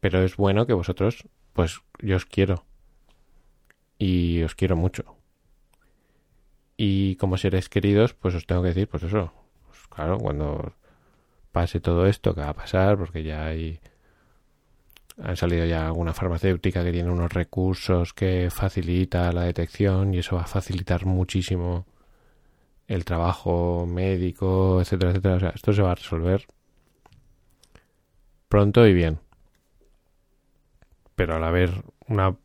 Pero 0.00 0.22
es 0.22 0.36
bueno 0.36 0.66
que 0.66 0.74
vosotros, 0.74 1.24
pues 1.52 1.80
yo 2.00 2.16
os 2.16 2.26
quiero. 2.26 2.64
Y 3.96 4.42
os 4.42 4.54
quiero 4.54 4.76
mucho. 4.76 5.16
Y 6.76 7.14
como 7.16 7.36
seres 7.38 7.68
queridos, 7.68 8.12
pues 8.14 8.34
os 8.34 8.46
tengo 8.46 8.62
que 8.62 8.68
decir, 8.68 8.88
pues 8.88 9.04
eso. 9.04 9.32
Pues 9.68 9.86
claro, 9.88 10.18
cuando 10.18 10.74
pase 11.52 11.80
todo 11.80 12.06
esto 12.06 12.34
que 12.34 12.40
va 12.40 12.48
a 12.48 12.54
pasar, 12.54 12.98
porque 12.98 13.22
ya 13.22 13.46
hay 13.46 13.80
han 15.22 15.36
salido 15.36 15.64
ya 15.64 15.86
alguna 15.86 16.12
farmacéutica 16.12 16.82
que 16.82 16.92
tiene 16.92 17.10
unos 17.10 17.32
recursos 17.32 18.12
que 18.12 18.50
facilita 18.50 19.32
la 19.32 19.42
detección 19.42 20.14
y 20.14 20.18
eso 20.18 20.36
va 20.36 20.42
a 20.42 20.46
facilitar 20.46 21.06
muchísimo 21.06 21.86
el 22.88 23.04
trabajo 23.04 23.86
médico, 23.86 24.80
etcétera, 24.80 25.10
etcétera. 25.10 25.36
O 25.36 25.40
sea, 25.40 25.50
esto 25.50 25.72
se 25.72 25.82
va 25.82 25.92
a 25.92 25.94
resolver 25.94 26.46
pronto 28.54 28.86
y 28.86 28.94
bien. 28.94 29.18
Pero 31.16 31.34
al 31.34 31.42
haber 31.42 31.84
una... 32.06 32.36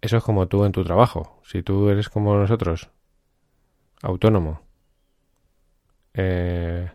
Eso 0.00 0.16
es 0.16 0.22
como 0.22 0.46
tú 0.46 0.64
en 0.64 0.70
tu 0.70 0.84
trabajo. 0.84 1.40
Si 1.44 1.62
tú 1.62 1.88
eres 1.88 2.08
como 2.08 2.36
nosotros, 2.36 2.88
autónomo, 4.00 4.62
eh, 6.14 6.88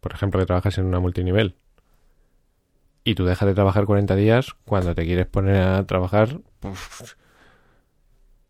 por 0.00 0.12
ejemplo, 0.12 0.38
que 0.38 0.46
trabajas 0.46 0.76
en 0.76 0.84
una 0.84 1.00
multinivel, 1.00 1.56
y 3.06 3.14
tú 3.14 3.24
dejas 3.24 3.46
de 3.46 3.54
trabajar 3.54 3.84
40 3.84 4.16
días 4.16 4.56
cuando 4.64 4.92
te 4.92 5.04
quieres 5.04 5.26
poner 5.26 5.62
a 5.62 5.86
trabajar. 5.86 6.40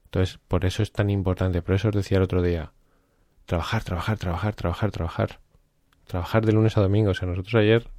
Entonces, 0.07 0.41
por 0.49 0.65
eso 0.65 0.83
es 0.83 0.93
tan 0.93 1.11
importante. 1.11 1.61
Por 1.61 1.75
eso 1.75 1.89
os 1.89 1.95
decía 1.95 2.17
el 2.17 2.23
otro 2.23 2.41
día. 2.41 2.73
Trabajar, 3.45 3.85
trabajar, 3.85 4.17
trabajar, 4.17 4.55
trabajar, 4.55 4.91
trabajar. 4.91 5.41
Trabajar 6.07 6.47
de 6.47 6.53
lunes 6.53 6.79
a 6.79 6.81
domingo. 6.81 7.11
O 7.11 7.15
sea, 7.15 7.29
nosotros 7.29 7.55
ayer 7.57 7.91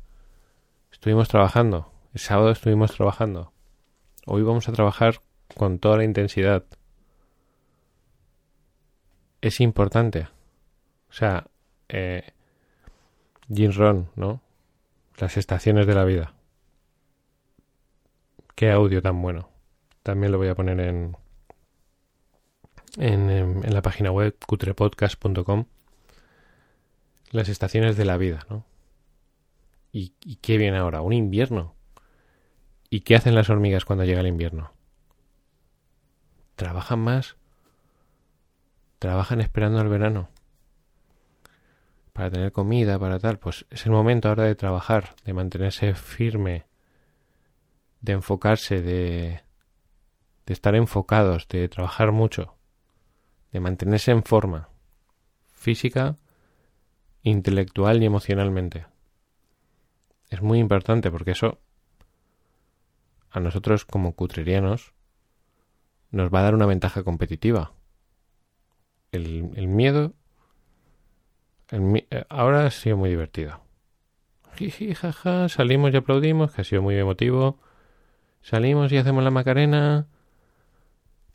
estuvimos 0.92 1.28
trabajando. 1.28 1.92
El 2.16 2.22
sábado 2.22 2.50
estuvimos 2.50 2.92
trabajando. 2.92 3.54
Hoy 4.26 4.42
vamos 4.42 4.68
a 4.68 4.72
trabajar 4.72 5.22
con 5.56 5.78
toda 5.78 5.98
la 5.98 6.06
intensidad. 6.06 6.64
Es 9.42 9.62
importante. 9.62 10.28
O 11.12 11.14
sea, 11.14 11.46
eh, 11.88 12.32
Jim 13.54 13.72
Ron, 13.74 14.10
¿no? 14.16 14.42
Las 15.20 15.38
estaciones 15.38 15.86
de 15.86 15.94
la 15.94 16.04
vida. 16.04 16.34
Qué 18.58 18.72
audio 18.72 19.04
tan 19.04 19.22
bueno. 19.22 19.52
También 20.02 20.32
lo 20.32 20.40
voy 20.40 20.48
a 20.48 20.56
poner 20.56 20.80
en, 20.80 21.16
en, 22.98 23.72
la 23.72 23.84
página 23.84 24.10
web 24.10 24.36
cutrepodcast.com. 24.48 25.66
Las 27.30 27.50
estaciones 27.50 27.98
de 27.98 28.06
la 28.06 28.18
vida, 28.18 28.48
¿no? 28.50 28.66
¿Y, 29.92 30.16
¿Y 30.26 30.38
qué 30.38 30.58
viene 30.58 30.80
ahora? 30.80 31.02
Un 31.02 31.14
invierno. 31.14 31.76
¿Y 32.90 33.02
qué 33.02 33.16
hacen 33.16 33.36
las 33.36 33.52
hormigas 33.52 33.86
cuando 33.86 34.06
llega 34.06 34.22
el 34.22 34.28
invierno? 34.28 34.74
¿Trabajan 36.56 36.98
más? 36.98 37.38
¿Trabajan 38.98 39.40
esperando 39.40 39.80
al 39.80 39.88
verano? 39.88 40.30
Para 42.12 42.32
tener 42.32 42.52
comida, 42.52 42.98
para 42.98 43.20
tal. 43.20 43.38
Pues 43.38 43.68
es 43.70 43.86
el 43.86 43.92
momento 43.92 44.30
ahora 44.30 44.46
de 44.46 44.56
trabajar, 44.56 45.14
de 45.26 45.34
mantenerse 45.34 45.94
firme 45.94 46.66
de 48.02 48.14
enfocarse, 48.14 48.82
de, 48.82 49.42
de 50.46 50.54
estar 50.54 50.76
enfocados, 50.76 51.48
de 51.48 51.68
trabajar 51.70 52.12
mucho, 52.12 52.56
de 53.52 53.60
mantenerse 53.60 54.12
en 54.12 54.24
forma 54.24 54.70
física, 55.54 56.18
intelectual 57.24 58.02
y 58.02 58.06
emocionalmente. 58.06 58.86
Es 60.30 60.42
muy 60.42 60.60
importante 60.60 61.12
porque 61.12 61.32
eso 61.32 61.60
a 63.32 63.40
nosotros 63.40 63.86
como 63.86 64.14
cutrerianos 64.14 64.94
nos 66.12 66.34
va 66.34 66.40
a 66.40 66.44
dar 66.44 66.56
una 66.56 66.66
ventaja 66.66 67.04
competitiva. 67.04 67.74
el, 69.12 69.68
miedo... 69.68 70.14
Eh, 71.72 72.26
ahora 72.30 72.66
ha 72.66 72.72
sido 72.72 72.98
muy 72.98 73.10
divertido. 73.10 73.60
Jiji, 74.56 74.96
jaja, 74.96 75.50
salimos 75.50 75.94
y 75.94 75.98
aplaudimos, 75.98 76.54
que 76.54 76.62
ha 76.62 76.64
sido 76.64 76.82
muy 76.82 76.96
emotivo. 76.96 77.60
Salimos 78.48 78.94
y 78.94 78.98
hacemos 78.98 79.26
la 79.26 79.30
macarena. 79.30 80.08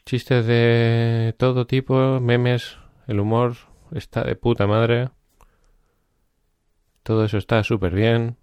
Chistes 0.07 0.47
de 0.47 1.35
todo 1.37 1.67
tipo, 1.67 2.21
memes, 2.21 2.79
el 3.07 3.21
humor 3.21 3.55
está 3.95 4.25
de 4.25 4.35
puta 4.35 4.67
madre. 4.67 5.11
Todo 7.03 7.27
eso 7.27 7.37
está 7.37 7.63
súper 7.65 7.95
bien. 7.95 8.39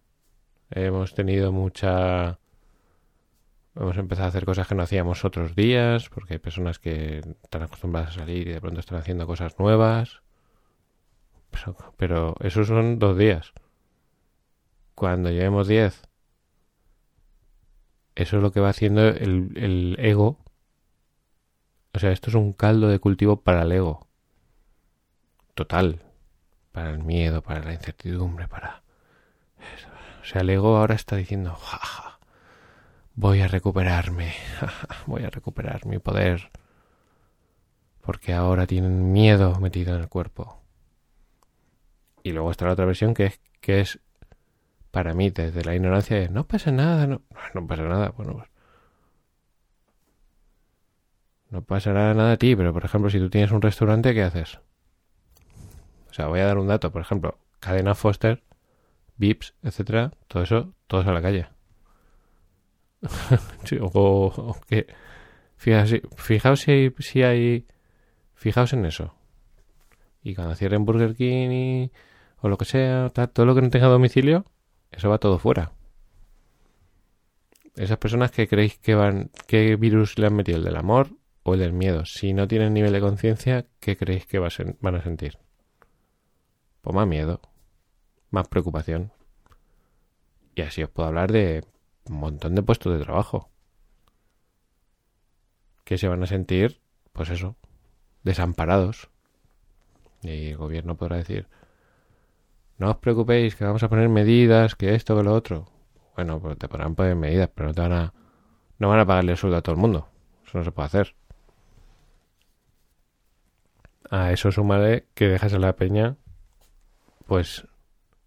Hemos 0.70 1.16
tenido 1.16 1.52
mucha 1.52 2.38
Hemos 3.76 3.98
empezado 3.98 4.28
a 4.28 4.30
hacer 4.30 4.46
cosas 4.46 4.68
que 4.68 4.76
no 4.76 4.84
hacíamos 4.84 5.26
otros 5.26 5.56
días, 5.56 6.08
porque 6.10 6.36
hay 6.36 6.40
personas 6.40 6.78
que 6.78 7.24
están 7.42 7.64
acostumbradas 7.64 8.18
a 8.18 8.20
salir 8.20 8.48
y 8.50 8.52
de 8.52 8.62
pronto 8.62 8.82
están 8.82 9.00
haciendo 9.00 9.26
cosas 9.26 9.58
nuevas. 9.58 10.22
Pero, 11.98 12.36
esos 12.42 12.68
son 12.68 13.00
dos 13.00 13.18
días. 13.18 13.52
Cuando 14.94 15.32
llevemos 15.32 15.68
diez, 15.68 16.09
eso 18.20 18.36
es 18.36 18.44
lo 18.44 18.52
que 18.52 18.60
va 18.60 18.68
haciendo 18.68 19.08
el, 19.08 19.96
ego. 19.98 20.38
O 21.94 22.00
sea, 22.00 22.12
esto 22.12 22.30
es 22.30 22.36
un 22.36 22.52
caldo 22.52 22.90
de 22.90 23.00
cultivo 23.00 23.42
para 23.42 23.62
el 23.62 23.72
ego. 23.72 24.10
Total. 25.54 26.02
Para 26.74 26.90
el 26.90 27.00
miedo, 27.00 27.42
para 27.42 27.64
la 27.64 27.74
incertidumbre, 27.74 28.50
para... 28.50 28.84
O 30.22 30.26
sea, 30.26 30.42
el 30.42 30.50
ego 30.50 30.76
ahora 30.76 30.96
está 30.96 31.16
diciendo, 31.16 31.56
jaja, 31.56 32.20
Voy 33.16 33.40
a 33.40 33.48
recuperarme, 33.48 34.34
voy 35.06 35.24
a 35.24 35.30
recuperar 35.30 35.86
mi 35.86 36.00
poder, 36.00 36.52
porque 38.02 38.34
ahora 38.34 38.68
tienen 38.68 39.14
miedo 39.14 39.60
metido 39.62 39.96
en 39.96 40.02
el 40.02 40.10
cuerpo. 40.10 40.62
Y 42.22 42.34
luego 42.34 42.52
está 42.52 42.66
la 42.66 42.74
otra 42.74 42.86
versión 42.86 43.14
que 43.14 43.28
es, 43.28 43.40
que 43.62 43.80
es 43.80 44.00
para 44.92 45.14
mí, 45.14 45.30
desde 45.30 45.64
la 45.64 45.76
ignorancia, 45.76 46.18
es 46.18 46.32
no 46.32 46.48
pasa 46.48 46.72
nada, 46.72 47.08
no, 47.08 47.22
pasa 47.68 47.84
nada, 47.84 48.10
bueno, 48.10 48.34
pues, 48.34 48.50
no 51.50 51.64
pasará 51.64 52.14
nada 52.14 52.34
a 52.34 52.38
ti, 52.38 52.56
pero 52.56 52.74
por 52.74 52.86
ejemplo, 52.86 53.10
si 53.10 53.20
tú 53.20 53.30
tienes 53.30 53.52
un 53.52 53.62
restaurante, 53.62 54.14
¿qué 54.14 54.24
haces? 54.24 54.60
O 56.10 56.14
sea, 56.14 56.28
voy 56.28 56.40
a 56.40 56.46
dar 56.46 56.58
un 56.58 56.68
dato, 56.68 56.92
por 56.92 57.02
ejemplo, 57.02 57.40
cadena 57.60 57.96
Foster, 57.96 58.44
Vips, 59.18 59.54
etcétera, 59.64 60.12
todo 60.28 60.44
eso, 60.44 60.74
todos 60.88 61.08
a 61.08 61.14
la 61.14 61.22
calle. 61.22 61.50
o, 63.82 64.56
que 64.68 64.88
fijaos, 65.56 66.60
si, 66.60 66.72
hay, 66.72 66.94
si 67.00 67.24
hay 67.24 67.68
fijaos 68.34 68.74
en 68.74 68.86
eso 68.86 69.14
y 70.22 70.36
cuando 70.36 70.56
cierren 70.56 70.86
Burger 70.86 71.16
King 71.16 71.90
o 72.42 72.50
lo 72.50 72.58
que 72.58 72.66
sea 72.66 73.10
todo 73.10 73.46
lo 73.46 73.56
que 73.56 73.62
no 73.62 73.70
tenga 73.70 73.88
domicilio 73.88 74.46
eso 74.92 75.10
va 75.10 75.18
todo 75.18 75.38
fuera 75.38 75.72
esas 77.76 77.98
personas 77.98 78.32
que 78.32 78.48
creéis 78.48 78.78
que 78.78 78.96
van 78.96 79.32
qué 79.48 79.76
virus 79.76 80.18
le 80.18 80.28
han 80.28 80.36
metido 80.36 80.58
el 80.58 80.64
del 80.64 80.76
amor 80.76 81.10
o 81.44 81.54
el 81.54 81.60
del 81.62 81.74
miedo 81.74 82.06
si 82.06 82.34
no 82.34 82.48
tienen 82.48 82.74
nivel 82.74 82.94
de 82.94 83.02
conciencia 83.02 83.66
qué 83.80 83.96
creéis 83.96 84.26
que 84.26 84.40
van 84.40 84.96
a 84.96 85.04
sentir 85.04 85.38
pues 86.82 86.96
más 86.96 87.08
miedo 87.08 87.42
más 88.32 88.48
preocupación 88.48 89.12
y 90.60 90.62
así 90.62 90.84
os 90.84 90.90
puedo 90.90 91.08
hablar 91.08 91.32
de 91.32 91.64
un 92.10 92.18
montón 92.18 92.54
de 92.54 92.62
puestos 92.62 92.92
de 92.92 93.04
trabajo. 93.04 93.50
Que 95.86 95.98
se 95.98 96.10
van 96.10 96.22
a 96.22 96.28
sentir, 96.28 96.82
pues 97.14 97.30
eso, 97.30 97.56
desamparados. 98.24 99.10
Y 100.22 100.50
el 100.50 100.58
gobierno 100.58 100.98
podrá 100.98 101.16
decir, 101.16 101.48
no 102.80 102.90
os 102.92 102.98
preocupéis, 102.98 103.56
que 103.56 103.66
vamos 103.66 103.84
a 103.84 103.90
poner 103.90 104.10
medidas, 104.10 104.76
que 104.76 104.96
esto, 104.96 105.16
que 105.16 105.24
lo 105.24 105.34
otro. 105.34 105.68
Bueno, 106.16 106.40
pues 106.40 106.58
te 106.58 106.68
podrán 106.68 106.96
poner 106.96 107.16
medidas, 107.16 107.50
pero 107.54 107.70
no 107.70 107.74
te 107.76 107.82
van 107.82 107.94
a, 107.94 108.14
no 108.80 108.90
van 108.90 109.00
a 109.00 109.06
pagarle 109.06 109.34
el 109.34 109.38
sueldo 109.38 109.58
a 109.58 109.62
todo 109.62 109.76
el 109.76 109.82
mundo. 109.82 110.08
Eso 110.46 110.58
no 110.58 110.64
se 110.64 110.72
puede 110.72 110.88
hacer. 110.88 111.16
A 114.10 114.32
eso 114.32 114.52
sumaré 114.52 115.08
que 115.14 115.28
dejas 115.28 115.54
a 115.54 115.60
la 115.60 115.76
peña, 115.76 116.16
pues, 117.28 117.68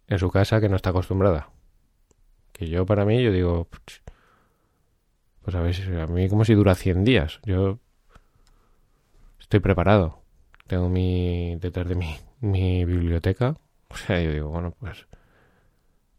en 0.07 0.19
su 0.19 0.31
casa 0.31 0.61
que 0.61 0.69
no 0.69 0.75
está 0.75 0.91
acostumbrada. 0.91 1.49
Que 2.53 2.69
yo 2.69 2.85
para 2.85 3.05
mí, 3.05 3.21
yo 3.21 3.31
digo, 3.31 3.67
pues 5.43 5.55
a 5.55 5.61
ver, 5.61 5.99
a 5.99 6.07
mí 6.07 6.29
como 6.29 6.45
si 6.45 6.53
dura 6.53 6.75
100 6.75 7.03
días. 7.03 7.39
Yo 7.43 7.79
estoy 9.39 9.59
preparado. 9.59 10.21
Tengo 10.67 10.87
mi 10.89 11.57
detrás 11.59 11.87
de 11.89 11.95
mí 11.95 12.17
mi 12.43 12.83
biblioteca. 12.85 13.55
O 13.93 13.95
sea, 13.95 14.19
yo 14.19 14.31
digo, 14.31 14.49
bueno, 14.49 14.71
pues 14.71 15.05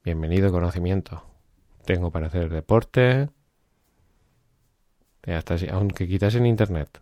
bienvenido 0.05 0.53
conocimiento. 0.53 1.25
Tengo 1.85 2.13
para 2.13 2.29
hacer 2.29 2.49
deporte. 2.49 3.29
Hasta 5.27 5.59
si, 5.59 5.69
aunque 5.69 6.07
en 6.37 6.47
internet, 6.47 7.01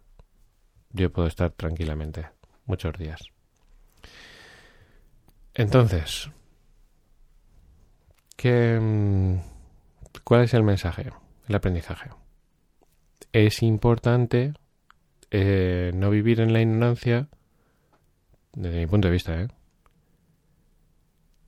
yo 0.91 1.13
puedo 1.13 1.29
estar 1.29 1.51
tranquilamente 1.51 2.27
muchos 2.65 2.97
días. 2.97 3.21
Entonces, 5.55 6.31
Mm, 8.45 9.37
¿Cuál 10.25 10.45
es 10.45 10.55
el 10.55 10.63
mensaje? 10.63 11.11
El 11.49 11.55
aprendizaje. 11.55 12.11
Es 13.33 13.63
importante 13.63 14.55
eh, 15.31 15.93
no 15.95 16.11
vivir 16.11 16.41
en 16.41 16.53
la 16.53 16.61
ignorancia, 16.61 17.29
desde 18.55 18.81
mi 18.81 18.87
punto 18.87 19.09
de 19.09 19.13
vista, 19.13 19.41
¿eh? 19.41 19.49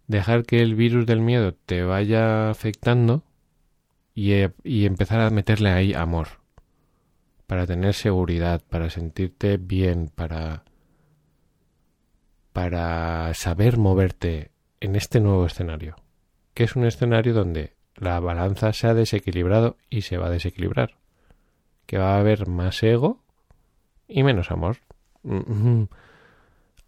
Dejar 0.07 0.45
que 0.45 0.61
el 0.61 0.75
virus 0.75 1.07
del 1.07 1.21
miedo 1.21 1.55
te 1.55 1.83
vaya 1.83 2.51
afectando 2.51 3.23
y, 4.14 4.33
eh, 4.33 4.53
y, 4.62 4.87
empezar 4.87 5.21
a 5.21 5.31
meterle 5.31 5.71
ahí 5.71 5.93
amor, 5.95 6.29
para 7.47 7.67
tener 7.67 7.95
seguridad, 7.95 8.62
para 8.69 8.90
sentirte 8.90 9.57
bien, 9.57 10.11
para, 10.14 10.64
para 12.53 13.35
saber 13.35 13.77
moverte 13.77 14.51
en 14.81 14.97
este 14.97 15.21
nuevo 15.21 15.47
escenario 15.47 15.97
que 16.55 16.64
es 16.64 16.77
un 16.77 16.85
escenario 16.85 17.35
donde 17.35 17.75
la 17.97 18.19
balanza 18.21 18.73
se 18.73 18.87
ha 18.87 18.95
desequilibrado 18.95 19.77
y 19.90 20.03
se 20.03 20.17
va 20.17 20.27
a 20.27 20.31
desequilibrar. 20.31 20.97
Que 21.87 21.99
va 21.99 22.14
a 22.14 22.21
haber 22.21 22.49
más 22.49 22.83
ego 22.83 23.21
y 24.09 24.23
menos 24.23 24.51
amor. 24.51 24.79
Mm-hmm. 25.25 25.88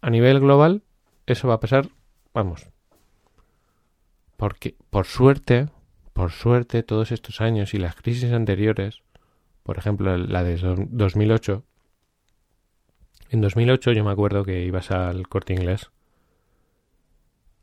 A 0.01 0.09
nivel 0.09 0.39
global, 0.39 0.83
eso 1.25 1.47
va 1.47 1.55
a 1.55 1.59
pasar, 1.59 1.89
vamos. 2.33 2.67
Porque, 4.37 4.75
por 4.91 5.07
suerte, 5.07 5.67
por 6.13 6.31
suerte, 6.31 6.83
todos 6.83 7.11
estos 7.11 7.41
años 7.41 7.73
y 7.73 7.79
las 7.79 7.95
crisis 7.95 8.31
anteriores, 8.31 9.01
por 9.63 9.79
ejemplo, 9.79 10.15
la 10.15 10.43
de 10.43 10.57
2008, 10.57 11.63
en 13.29 13.41
2008 13.41 13.91
yo 13.91 14.05
me 14.05 14.11
acuerdo 14.11 14.45
que 14.45 14.63
ibas 14.63 14.91
al 14.91 15.27
corte 15.27 15.53
inglés 15.53 15.89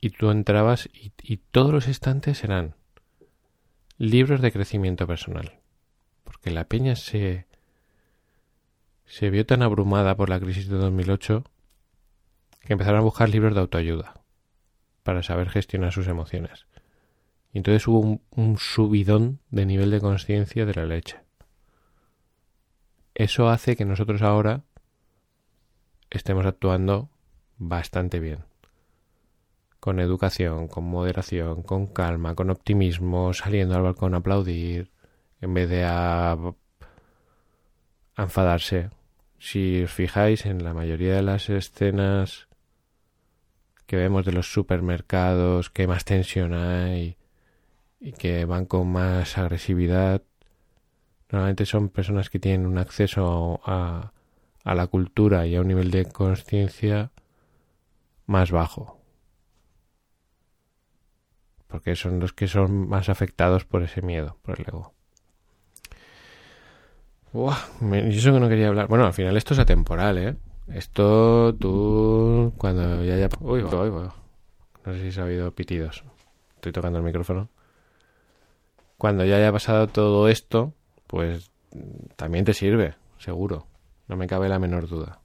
y 0.01 0.11
tú 0.11 0.31
entrabas 0.31 0.91
y, 0.93 1.37
todos 1.53 1.73
los 1.73 1.89
estantes 1.89 2.45
eran 2.45 2.75
libros 3.97 4.43
de 4.43 4.53
crecimiento 4.53 5.07
personal. 5.07 5.61
Porque 6.25 6.51
la 6.51 6.65
peña 6.65 6.97
se, 6.97 7.47
se 9.07 9.31
vio 9.31 9.47
tan 9.47 9.63
abrumada 9.63 10.17
por 10.17 10.29
la 10.29 10.41
crisis 10.41 10.69
de 10.69 10.77
2008 10.77 11.45
que 12.61 12.73
empezaron 12.73 13.01
a 13.01 13.05
buscar 13.05 13.29
libros 13.29 13.55
de 13.55 13.61
autoayuda 13.61 14.24
para 15.05 15.23
saber 15.23 15.49
gestionar 15.49 15.93
sus 15.93 16.09
emociones. 16.09 16.67
Y 17.53 17.59
entonces 17.59 17.87
hubo 17.87 18.21
un, 18.31 18.59
subidón 18.59 19.39
de 19.51 19.65
nivel 19.65 19.93
de 19.93 20.01
conciencia 20.01 20.67
de 20.67 20.75
la 20.75 20.87
leche. 20.87 21.21
Eso 23.15 23.49
hace 23.49 23.77
que 23.77 23.85
nosotros 23.85 24.23
ahora 24.23 24.65
estemos 26.11 26.45
actuando 26.47 27.11
bastante 27.59 28.19
bien 28.19 28.41
con 29.79 30.01
educación, 30.01 30.67
con 30.67 30.85
moderación, 30.85 31.63
con 31.63 31.87
calma, 31.87 32.35
con 32.35 32.49
optimismo, 32.49 33.35
saliendo 33.35 33.77
al 33.77 33.83
balcón 33.83 34.15
a 34.15 34.17
aplaudir, 34.17 34.91
en 35.43 35.53
vez 35.53 35.69
de 35.69 35.85
a, 35.85 36.39
enfadarse. 38.17 38.89
Si 39.39 39.83
os 39.83 39.93
fijáis 39.93 40.47
en 40.47 40.65
la 40.65 40.73
mayoría 40.73 41.17
de 41.17 41.23
las 41.23 41.51
escenas 41.51 42.49
que 43.87 43.97
vemos 43.97 44.25
de 44.25 44.33
los 44.33 44.53
supermercados, 44.53 45.71
que 45.71 45.87
más 45.87 46.05
tensión 46.05 46.55
hay 46.55 47.17
y 48.01 48.13
que 48.13 48.45
van 48.45 48.67
con 48.67 48.91
más 48.93 49.39
agresividad, 49.39 50.23
normalmente 51.31 51.67
son 51.67 51.89
personas 51.89 52.31
que 52.31 52.39
tienen 52.39 52.67
un 52.67 52.79
acceso 52.79 53.61
a, 53.65 54.13
a 54.65 54.75
la 54.75 54.87
cultura 54.87 55.47
y 55.47 55.57
a 55.57 55.61
un 55.61 55.69
nivel 55.69 55.91
de 55.91 56.07
conciencia 56.07 57.13
más 58.27 58.51
bajo 58.51 59.05
porque 61.75 61.97
son 61.97 62.21
los 62.21 62.33
que 62.33 62.47
son 62.47 62.89
más 62.89 63.09
afectados 63.09 63.65
por 63.65 63.83
ese 63.83 64.01
miedo, 64.01 64.39
por 64.43 64.61
el 64.61 64.67
ego. 64.69 64.95
Uah, 67.33 67.59
eso 68.05 68.33
que 68.33 68.39
no 68.39 68.49
quería 68.49 68.69
hablar. 68.69 68.87
Bueno, 68.87 69.07
al 69.07 69.13
final 69.13 69.37
esto 69.37 69.55
es 69.55 69.59
atemporal, 69.59 70.19
¿eh? 70.19 70.37
Esto 70.69 71.55
tú, 71.55 72.53
cuando 72.57 73.05
ya 73.05 73.15
haya... 73.15 73.29
Uy, 73.41 73.63
uy. 73.63 74.09
No 74.85 74.93
sé 74.93 75.01
si 75.01 75.13
se 75.13 75.21
ha 75.21 75.25
oído 75.25 75.51
pitidos. 75.53 76.05
Estoy 76.57 76.73
tocando 76.73 76.99
el 76.99 77.05
micrófono. 77.05 77.49
Cuando 78.97 79.25
ya 79.25 79.37
haya 79.37 79.53
pasado 79.53 79.87
todo 79.89 80.29
esto, 80.29 80.73
pues 81.07 81.51
también 82.17 82.45
te 82.45 82.55
sirve, 82.55 82.95
seguro. 83.19 83.67
No 84.09 84.17
me 84.17 84.27
cabe 84.27 84.49
la 84.49 84.59
menor 84.59 84.89
duda. 84.89 85.21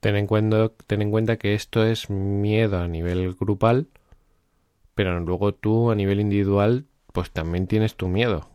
Ten 0.00 0.16
en 0.16 0.26
cuenta, 0.26 0.70
ten 0.86 1.02
en 1.02 1.10
cuenta 1.10 1.36
que 1.36 1.54
esto 1.54 1.84
es 1.84 2.10
miedo 2.10 2.78
a 2.78 2.88
nivel 2.88 3.34
grupal, 3.34 3.88
pero 4.94 5.18
luego 5.20 5.54
tú 5.54 5.90
a 5.90 5.94
nivel 5.94 6.20
individual, 6.20 6.86
pues 7.12 7.30
también 7.30 7.66
tienes 7.66 7.96
tu 7.96 8.08
miedo. 8.08 8.48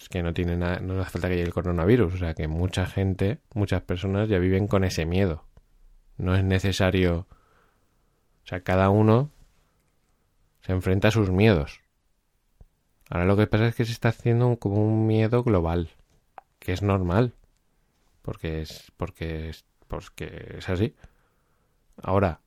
Es 0.00 0.08
que 0.08 0.22
no 0.22 0.32
tiene 0.32 0.56
nada, 0.56 0.80
no 0.80 0.98
hace 1.02 1.10
falta 1.10 1.28
que 1.28 1.34
llegue 1.34 1.46
el 1.46 1.52
coronavirus, 1.52 2.14
o 2.14 2.16
sea 2.16 2.32
que 2.32 2.48
mucha 2.48 2.86
gente, 2.86 3.38
muchas 3.54 3.82
personas 3.82 4.30
ya 4.30 4.38
viven 4.38 4.66
con 4.66 4.82
ese 4.84 5.04
miedo. 5.04 5.44
No 6.16 6.34
es 6.34 6.42
necesario, 6.42 7.26
o 8.42 8.46
sea, 8.46 8.62
cada 8.62 8.88
uno 8.88 9.30
se 10.62 10.72
enfrenta 10.72 11.08
a 11.08 11.10
sus 11.10 11.30
miedos. 11.30 11.80
Ahora 13.10 13.26
lo 13.26 13.36
que 13.36 13.46
pasa 13.46 13.66
es 13.66 13.74
que 13.74 13.84
se 13.84 13.92
está 13.92 14.08
haciendo 14.08 14.56
como 14.56 14.82
un 14.82 15.06
miedo 15.06 15.42
global, 15.44 15.90
que 16.58 16.72
es 16.72 16.80
normal, 16.80 17.34
porque 18.22 18.62
es 18.62 18.92
porque 18.96 19.50
es 19.50 19.66
porque 19.86 20.56
es 20.58 20.68
así. 20.70 20.94
Ahora, 22.02 22.40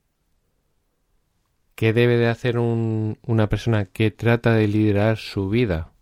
¿qué 1.75 1.93
debe 1.93 2.17
de 2.17 2.29
hacer 2.29 2.57
un, 2.57 3.19
una 3.21 3.47
persona 3.47 3.85
que 3.85 4.09
trata 4.09 4.55
de 4.55 4.67
liderar 4.67 5.17
su 5.17 5.49
vida 5.49 5.92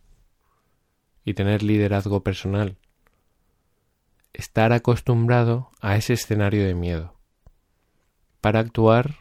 y 1.24 1.34
tener 1.34 1.64
liderazgo 1.64 2.24
personal? 2.24 2.78
Estar 4.34 4.74
acostumbrado 4.74 5.72
a 5.82 5.98
ese 5.98 6.14
escenario 6.14 6.66
de 6.66 6.76
miedo 6.76 7.18
para 8.42 8.60
actuar 8.60 9.16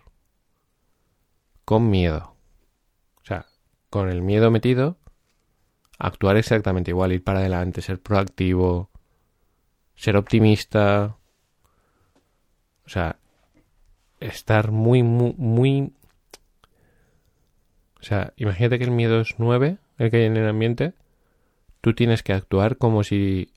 con 1.65 1.91
miedo. 1.91 2.35
O 3.23 3.25
sea, 3.25 3.47
con 3.91 4.09
el 4.09 4.23
miedo 4.23 4.51
metido, 4.51 4.99
actuar 5.99 6.37
exactamente 6.37 6.91
igual, 6.91 7.13
ir 7.13 7.23
para 7.23 7.41
adelante, 7.41 7.83
ser 7.83 8.01
proactivo, 8.01 8.91
ser 9.95 10.17
optimista, 10.17 11.17
o 12.87 12.89
sea, 12.89 13.21
estar 14.19 14.73
muy, 14.73 15.03
muy, 15.03 15.35
muy... 15.37 15.93
O 18.01 18.03
sea, 18.03 18.33
imagínate 18.37 18.79
que 18.79 18.85
el 18.85 18.91
miedo 18.91 19.21
es 19.21 19.35
9, 19.39 19.79
el 19.99 20.11
que 20.11 20.17
hay 20.17 20.25
en 20.25 20.37
el 20.37 20.49
ambiente. 20.49 20.95
Tú 21.81 21.95
tienes 21.95 22.23
que 22.23 22.33
actuar 22.33 22.77
como 22.77 23.05
si... 23.05 23.53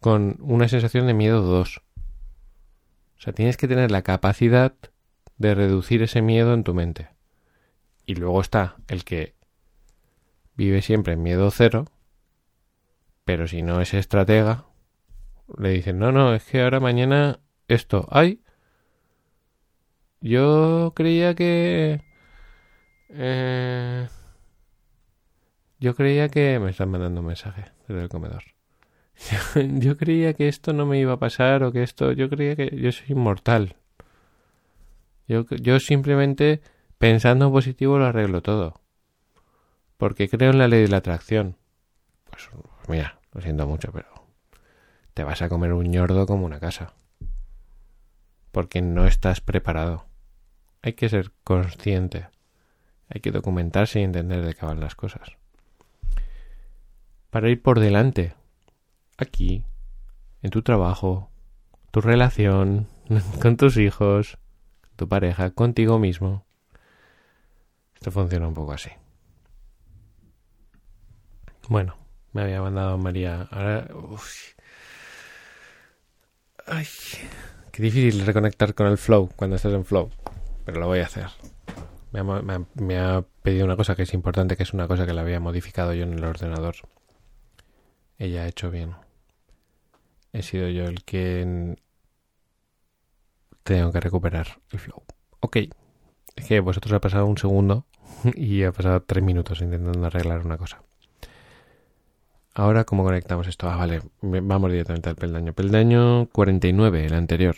con 0.00 0.36
una 0.40 0.68
sensación 0.68 1.06
de 1.06 1.14
miedo 1.14 1.42
2. 1.42 1.78
O 1.78 3.20
sea, 3.20 3.32
tienes 3.32 3.56
que 3.56 3.68
tener 3.68 3.90
la 3.90 4.02
capacidad 4.02 4.74
de 5.38 5.54
reducir 5.54 6.02
ese 6.02 6.22
miedo 6.22 6.54
en 6.54 6.64
tu 6.64 6.74
mente. 6.74 7.10
Y 8.06 8.14
luego 8.14 8.40
está 8.40 8.76
el 8.88 9.04
que 9.04 9.34
vive 10.56 10.82
siempre 10.82 11.14
en 11.14 11.22
miedo 11.22 11.50
0, 11.50 11.86
pero 13.24 13.46
si 13.46 13.62
no 13.62 13.80
es 13.80 13.94
estratega, 13.94 14.66
le 15.58 15.70
dicen, 15.70 15.98
no, 15.98 16.12
no, 16.12 16.34
es 16.34 16.44
que 16.44 16.62
ahora 16.62 16.80
mañana 16.80 17.40
esto. 17.68 18.06
Ay, 18.10 18.42
yo 20.20 20.92
creía 20.94 21.34
que... 21.34 22.00
Eh, 23.10 24.08
yo 25.82 25.94
creía 25.94 26.28
que... 26.28 26.58
Me 26.58 26.70
están 26.70 26.90
mandando 26.90 27.20
un 27.20 27.26
mensaje 27.26 27.64
desde 27.86 28.02
el 28.02 28.08
comedor. 28.08 28.42
yo 29.54 29.96
creía 29.96 30.32
que 30.32 30.48
esto 30.48 30.72
no 30.72 30.86
me 30.86 30.98
iba 30.98 31.12
a 31.12 31.18
pasar 31.18 31.62
o 31.62 31.72
que 31.72 31.82
esto... 31.82 32.12
Yo 32.12 32.30
creía 32.30 32.56
que 32.56 32.74
yo 32.76 32.90
soy 32.92 33.06
inmortal. 33.10 33.76
Yo, 35.28 35.44
yo 35.48 35.78
simplemente 35.78 36.62
pensando 36.98 37.46
en 37.46 37.52
positivo 37.52 37.98
lo 37.98 38.06
arreglo 38.06 38.42
todo. 38.42 38.80
Porque 39.98 40.28
creo 40.28 40.50
en 40.50 40.58
la 40.58 40.68
ley 40.68 40.82
de 40.82 40.88
la 40.88 40.96
atracción. 40.98 41.56
Pues 42.30 42.48
mira, 42.88 43.20
lo 43.32 43.40
siento 43.40 43.66
mucho, 43.66 43.92
pero 43.92 44.06
te 45.14 45.24
vas 45.24 45.42
a 45.42 45.48
comer 45.48 45.72
un 45.74 45.90
ñordo 45.90 46.26
como 46.26 46.46
una 46.46 46.58
casa 46.58 46.94
porque 48.52 48.82
no 48.82 49.06
estás 49.06 49.40
preparado. 49.40 50.04
Hay 50.82 50.92
que 50.92 51.08
ser 51.08 51.32
consciente. 51.42 52.28
Hay 53.08 53.20
que 53.20 53.32
documentarse 53.32 54.00
y 54.00 54.04
entender 54.04 54.44
de 54.44 54.54
qué 54.54 54.64
van 54.64 54.80
las 54.80 54.94
cosas. 54.94 55.36
Para 57.32 57.48
ir 57.48 57.62
por 57.62 57.80
delante, 57.80 58.34
aquí, 59.16 59.64
en 60.42 60.50
tu 60.50 60.60
trabajo, 60.60 61.30
tu 61.90 62.02
relación, 62.02 62.88
con 63.40 63.56
tus 63.56 63.78
hijos, 63.78 64.36
tu 64.96 65.08
pareja, 65.08 65.48
contigo 65.48 65.98
mismo. 65.98 66.44
Esto 67.94 68.10
funciona 68.10 68.46
un 68.46 68.52
poco 68.52 68.72
así. 68.72 68.90
Bueno, 71.70 71.96
me 72.34 72.42
había 72.42 72.60
mandado 72.60 72.98
María. 72.98 73.48
Ahora. 73.50 73.88
Ay. 76.66 76.86
Qué 77.70 77.82
difícil 77.82 78.26
reconectar 78.26 78.74
con 78.74 78.88
el 78.88 78.98
flow 78.98 79.30
cuando 79.36 79.56
estás 79.56 79.72
en 79.72 79.86
flow, 79.86 80.10
pero 80.66 80.80
lo 80.80 80.86
voy 80.86 80.98
a 80.98 81.06
hacer. 81.06 81.28
Me 82.10 82.98
ha, 82.98 83.24
pedido 83.42 83.64
una 83.64 83.76
cosa 83.76 83.96
que 83.96 84.02
es 84.02 84.12
importante, 84.12 84.54
que 84.54 84.64
es 84.64 84.74
una 84.74 84.86
cosa 84.86 85.06
que 85.06 85.14
la 85.14 85.22
había 85.22 85.40
modificado 85.40 85.94
yo 85.94 86.02
en 86.02 86.12
el 86.12 86.24
ordenador. 86.24 86.74
Ella 88.22 88.44
ha 88.44 88.46
hecho 88.46 88.70
bien. 88.70 88.94
He 90.32 90.44
sido 90.44 90.68
yo 90.68 90.84
el 90.84 91.02
que 91.02 91.76
tengo 93.64 93.90
que 93.90 93.98
recuperar 93.98 94.60
el 94.70 94.78
flow. 94.78 95.02
Ok. 95.40 95.56
Es 96.36 96.46
que 96.46 96.60
vosotros 96.60 96.92
ha 96.92 97.00
pasado 97.00 97.26
un 97.26 97.36
segundo 97.36 97.84
y 98.36 98.62
ha 98.62 98.70
pasado 98.70 99.02
tres 99.02 99.24
minutos 99.24 99.60
intentando 99.60 100.06
arreglar 100.06 100.46
una 100.46 100.56
cosa. 100.56 100.82
Ahora, 102.54 102.84
¿cómo 102.84 103.02
conectamos 103.02 103.48
esto? 103.48 103.68
Ah, 103.68 103.74
vale, 103.74 104.02
vamos 104.20 104.70
directamente 104.70 105.08
al 105.08 105.16
peldaño. 105.16 105.52
Peldaño 105.52 106.28
49, 106.30 107.06
el 107.06 107.14
anterior. 107.14 107.56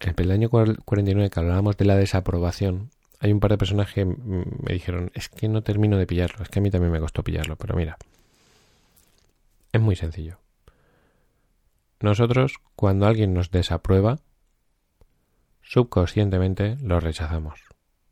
El 0.00 0.14
peldaño 0.14 0.48
49 0.48 1.28
que 1.28 1.38
hablábamos 1.38 1.76
de 1.76 1.84
la 1.84 1.96
desaprobación, 1.96 2.88
hay 3.20 3.32
un 3.32 3.40
par 3.40 3.50
de 3.50 3.58
personas 3.58 3.92
que 3.92 4.06
me 4.06 4.72
dijeron, 4.72 5.10
es 5.12 5.28
que 5.28 5.48
no 5.48 5.62
termino 5.62 5.98
de 5.98 6.06
pillarlo, 6.06 6.42
es 6.42 6.48
que 6.48 6.60
a 6.60 6.62
mí 6.62 6.70
también 6.70 6.92
me 6.92 7.00
costó 7.00 7.22
pillarlo, 7.22 7.56
pero 7.56 7.74
mira, 7.74 7.98
es 9.72 9.80
muy 9.80 9.96
sencillo. 9.96 10.40
Nosotros, 12.00 12.54
cuando 12.76 13.06
alguien 13.06 13.34
nos 13.34 13.50
desaprueba, 13.50 14.20
subconscientemente 15.62 16.76
lo 16.80 17.00
rechazamos. 17.00 17.60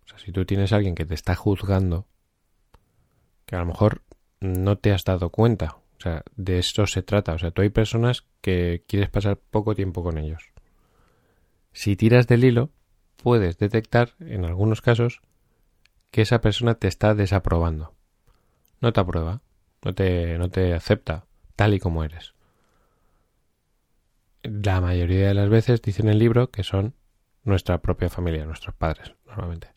O 0.04 0.08
sea, 0.08 0.18
si 0.18 0.32
tú 0.32 0.44
tienes 0.44 0.72
a 0.72 0.76
alguien 0.76 0.94
que 0.94 1.06
te 1.06 1.14
está 1.14 1.34
juzgando, 1.34 2.06
que 3.44 3.54
a 3.54 3.60
lo 3.60 3.66
mejor 3.66 4.02
no 4.40 4.76
te 4.76 4.92
has 4.92 5.04
dado 5.04 5.30
cuenta. 5.30 5.76
O 5.98 6.00
sea, 6.00 6.22
de 6.34 6.58
esto 6.58 6.86
se 6.86 7.02
trata. 7.02 7.32
O 7.32 7.38
sea, 7.38 7.52
tú 7.52 7.62
hay 7.62 7.70
personas 7.70 8.26
que 8.40 8.84
quieres 8.88 9.08
pasar 9.08 9.38
poco 9.38 9.74
tiempo 9.74 10.02
con 10.02 10.18
ellos. 10.18 10.50
Si 11.72 11.96
tiras 11.96 12.26
del 12.26 12.44
hilo, 12.44 12.70
puedes 13.16 13.58
detectar, 13.58 14.14
en 14.18 14.44
algunos 14.44 14.82
casos, 14.82 15.20
que 16.10 16.22
esa 16.22 16.40
persona 16.40 16.74
te 16.74 16.88
está 16.88 17.14
desaprobando. 17.14 17.94
No 18.80 18.92
te 18.92 19.00
aprueba, 19.00 19.42
no 19.84 19.94
te, 19.94 20.38
no 20.38 20.50
te 20.50 20.74
acepta 20.74 21.26
tal 21.56 21.74
y 21.74 21.80
como 21.80 22.04
eres. 22.04 22.34
La 24.42 24.80
mayoría 24.80 25.28
de 25.28 25.34
las 25.34 25.48
veces 25.48 25.82
dice 25.82 26.02
en 26.02 26.08
el 26.08 26.18
libro 26.18 26.50
que 26.50 26.62
son 26.62 26.94
nuestra 27.42 27.78
propia 27.78 28.08
familia, 28.08 28.46
nuestros 28.46 28.74
padres, 28.74 29.14
normalmente 29.26 29.76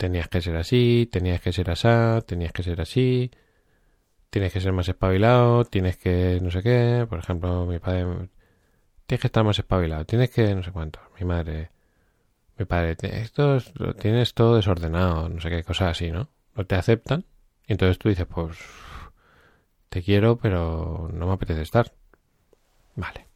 tenías 0.00 0.28
que 0.28 0.40
ser 0.40 0.56
así, 0.56 1.08
tenías 1.12 1.42
que 1.42 1.52
ser 1.52 1.70
así, 1.70 1.88
tenías 2.26 2.52
que 2.52 2.62
ser 2.62 2.80
así, 2.80 3.30
tienes 4.30 4.50
que 4.50 4.60
ser 4.62 4.72
más 4.72 4.88
espabilado, 4.88 5.66
tienes 5.66 5.98
que 5.98 6.38
no 6.40 6.50
sé 6.50 6.62
qué, 6.62 7.06
por 7.06 7.18
ejemplo, 7.18 7.66
mi 7.66 7.78
padre, 7.80 8.30
tienes 9.06 9.20
que 9.20 9.26
estar 9.26 9.44
más 9.44 9.58
espabilado, 9.58 10.06
tienes 10.06 10.30
que 10.30 10.54
no 10.54 10.62
sé 10.62 10.72
cuánto, 10.72 11.00
mi 11.18 11.26
madre, 11.26 11.70
mi 12.56 12.64
padre, 12.64 12.96
esto 13.02 13.58
lo 13.74 13.92
tienes 13.94 14.32
todo 14.32 14.56
desordenado, 14.56 15.28
no 15.28 15.38
sé 15.38 15.50
qué, 15.50 15.62
cosas 15.64 15.90
así, 15.90 16.10
¿no? 16.10 16.30
No 16.54 16.64
te 16.64 16.76
aceptan 16.76 17.26
y 17.66 17.72
entonces 17.72 17.98
tú 17.98 18.08
dices, 18.08 18.26
pues 18.26 18.56
te 19.90 20.02
quiero, 20.02 20.38
pero 20.38 21.10
no 21.12 21.26
me 21.26 21.32
apetece 21.34 21.62
estar. 21.62 21.92
Vale. 22.96 23.26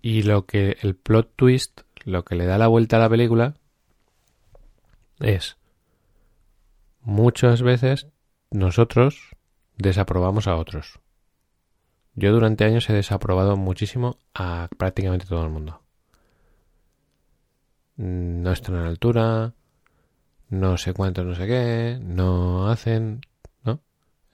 Y 0.00 0.22
lo 0.22 0.46
que 0.46 0.76
el 0.82 0.94
plot 0.94 1.32
twist, 1.36 1.80
lo 2.04 2.24
que 2.24 2.34
le 2.36 2.46
da 2.46 2.58
la 2.58 2.68
vuelta 2.68 2.96
a 2.96 3.00
la 3.00 3.08
película 3.08 3.54
es 5.20 5.56
muchas 7.00 7.62
veces 7.62 8.08
nosotros 8.50 9.30
desaprobamos 9.76 10.46
a 10.46 10.56
otros. 10.56 11.00
Yo 12.14 12.32
durante 12.32 12.64
años 12.64 12.88
he 12.90 12.92
desaprobado 12.92 13.56
muchísimo 13.56 14.18
a 14.34 14.68
prácticamente 14.76 15.26
todo 15.26 15.44
el 15.44 15.50
mundo. 15.50 15.80
No 17.96 18.52
están 18.52 18.82
la 18.82 18.88
altura, 18.88 19.54
no 20.48 20.76
sé 20.76 20.92
cuánto, 20.92 21.24
no 21.24 21.34
sé 21.34 21.46
qué, 21.46 21.98
no 22.02 22.68
hacen. 22.68 23.22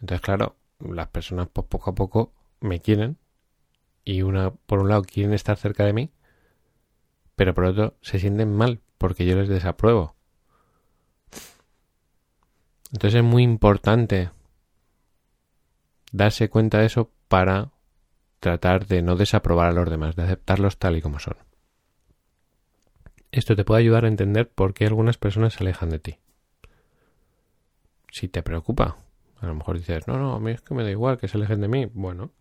Entonces, 0.01 0.21
claro, 0.21 0.57
las 0.81 1.09
personas 1.09 1.49
pues, 1.53 1.67
poco 1.67 1.91
a 1.91 1.95
poco 1.95 2.33
me 2.61 2.81
quieren 2.81 3.19
y 4.05 4.23
una 4.23 4.51
por 4.51 4.81
un 4.81 4.89
lado 4.89 5.03
quieren 5.03 5.35
estar 5.35 5.57
cerca 5.57 5.85
de 5.85 5.93
mí, 5.93 6.11
pero 7.37 7.55
por 7.55 7.65
otro 7.65 7.97
se 8.01 8.19
sienten 8.19 8.55
mal 8.55 8.81
porque 8.97 9.27
yo 9.27 9.37
les 9.37 9.49
desapruebo. 9.49 10.15
Entonces 12.93 13.19
es 13.19 13.25
muy 13.25 13.43
importante 13.43 14.31
darse 16.11 16.49
cuenta 16.49 16.79
de 16.79 16.87
eso 16.87 17.11
para 17.29 17.71
tratar 18.41 18.87
de 18.87 19.03
no 19.03 19.17
desaprobar 19.17 19.69
a 19.69 19.73
los 19.73 19.91
demás, 19.91 20.17
de 20.17 20.23
aceptarlos 20.23 20.79
tal 20.79 20.97
y 20.97 21.03
como 21.03 21.19
son. 21.19 21.37
Esto 23.31 23.55
te 23.55 23.65
puede 23.65 23.81
ayudar 23.81 24.05
a 24.05 24.09
entender 24.09 24.49
por 24.49 24.73
qué 24.73 24.87
algunas 24.87 25.19
personas 25.19 25.53
se 25.53 25.65
alejan 25.65 25.91
de 25.91 25.99
ti. 25.99 26.19
Si 28.11 28.29
te 28.29 28.43
preocupa, 28.43 28.97
a 29.41 29.47
lo 29.47 29.55
mejor 29.55 29.79
dices, 29.79 30.07
no, 30.09 30.19
no, 30.19 30.35
a 30.35 30.41
mí 30.41 30.51
es 30.51 30.61
que 30.61 30.75
me 30.75 30.83
da 30.83 30.91
igual 30.91 31.19
que 31.19 31.29
se 31.29 31.37
alejen 31.37 31.61
de 31.61 31.69
mí. 31.69 31.87
Bueno, 31.87 32.33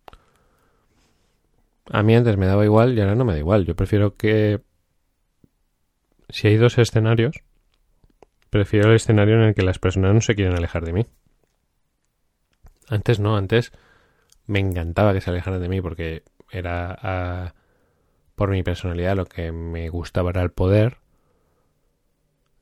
a 1.90 2.02
mí 2.02 2.14
antes 2.14 2.36
me 2.36 2.46
daba 2.46 2.64
igual 2.64 2.96
y 2.96 3.00
ahora 3.00 3.14
no 3.14 3.24
me 3.24 3.32
da 3.32 3.38
igual. 3.38 3.64
Yo 3.64 3.74
prefiero 3.76 4.16
que... 4.16 4.60
Si 6.30 6.46
hay 6.46 6.56
dos 6.56 6.76
escenarios, 6.76 7.40
prefiero 8.50 8.90
el 8.90 8.96
escenario 8.96 9.36
en 9.36 9.42
el 9.42 9.54
que 9.54 9.62
las 9.62 9.78
personas 9.78 10.12
no 10.12 10.20
se 10.20 10.34
quieren 10.34 10.54
alejar 10.54 10.84
de 10.84 10.92
mí. 10.92 11.06
Antes 12.88 13.20
no, 13.20 13.36
antes 13.36 13.72
me 14.46 14.58
encantaba 14.58 15.14
que 15.14 15.20
se 15.20 15.30
alejaran 15.30 15.60
de 15.60 15.68
mí 15.68 15.80
porque 15.80 16.24
era 16.50 17.54
por 18.34 18.50
mi 18.50 18.62
personalidad 18.62 19.16
lo 19.16 19.26
que 19.26 19.52
me 19.52 19.88
gustaba 19.88 20.30
era 20.30 20.42
el 20.42 20.50
poder. 20.50 20.98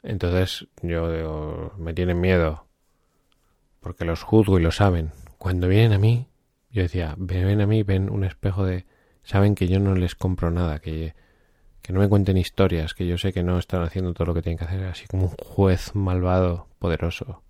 Entonces 0.02 0.68
yo 0.82 1.10
digo, 1.10 1.72
me 1.78 1.92
tienen 1.92 2.20
miedo 2.20 2.65
porque 3.86 4.04
los 4.04 4.24
juzgo 4.24 4.58
y 4.58 4.62
lo 4.64 4.72
saben. 4.72 5.12
Cuando 5.38 5.68
vienen 5.68 5.92
a 5.92 5.98
mí, 5.98 6.26
yo 6.72 6.82
decía, 6.82 7.14
ven 7.16 7.60
a 7.60 7.68
mí, 7.68 7.84
ven 7.84 8.10
un 8.10 8.24
espejo 8.24 8.64
de... 8.66 8.84
Saben 9.22 9.54
que 9.54 9.68
yo 9.68 9.78
no 9.78 9.94
les 9.94 10.16
compro 10.16 10.50
nada, 10.50 10.80
que, 10.80 11.14
que 11.82 11.92
no 11.92 12.00
me 12.00 12.08
cuenten 12.08 12.36
historias, 12.36 12.94
que 12.94 13.06
yo 13.06 13.16
sé 13.16 13.32
que 13.32 13.44
no 13.44 13.60
están 13.60 13.84
haciendo 13.84 14.12
todo 14.12 14.26
lo 14.26 14.34
que 14.34 14.42
tienen 14.42 14.58
que 14.58 14.64
hacer, 14.64 14.82
así 14.86 15.06
como 15.06 15.26
un 15.26 15.36
juez 15.36 15.94
malvado, 15.94 16.66
poderoso. 16.80 17.44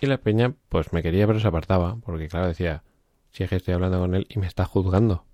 Y 0.00 0.06
la 0.06 0.18
peña, 0.18 0.56
pues 0.68 0.92
me 0.92 1.04
quería, 1.04 1.28
pero 1.28 1.38
se 1.38 1.46
apartaba, 1.46 1.94
porque 2.04 2.26
claro, 2.26 2.48
decía, 2.48 2.82
si 3.30 3.44
es 3.44 3.50
que 3.50 3.54
estoy 3.54 3.74
hablando 3.74 4.00
con 4.00 4.16
él 4.16 4.26
y 4.28 4.40
me 4.40 4.48
está 4.48 4.64
juzgando. 4.64 5.24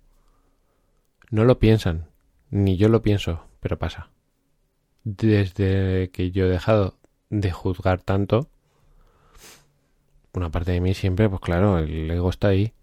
No 1.31 1.45
lo 1.45 1.57
piensan, 1.57 2.11
ni 2.51 2.77
yo 2.77 2.89
lo 2.89 3.01
pienso, 3.01 3.47
pero 3.59 3.79
pasa. 3.79 4.11
Desde 5.03 6.11
que 6.11 6.29
yo 6.29 6.45
he 6.45 6.49
dejado 6.49 6.99
de 7.31 7.51
juzgar 7.51 8.03
tanto, 8.03 8.51
una 10.33 10.49
parte 10.49 10.71
de 10.71 10.81
mí 10.81 10.93
siempre, 10.93 11.29
pues 11.29 11.41
claro, 11.41 11.79
el 11.79 12.09
ego 12.09 12.29
está 12.29 12.49
ahí. 12.49 12.73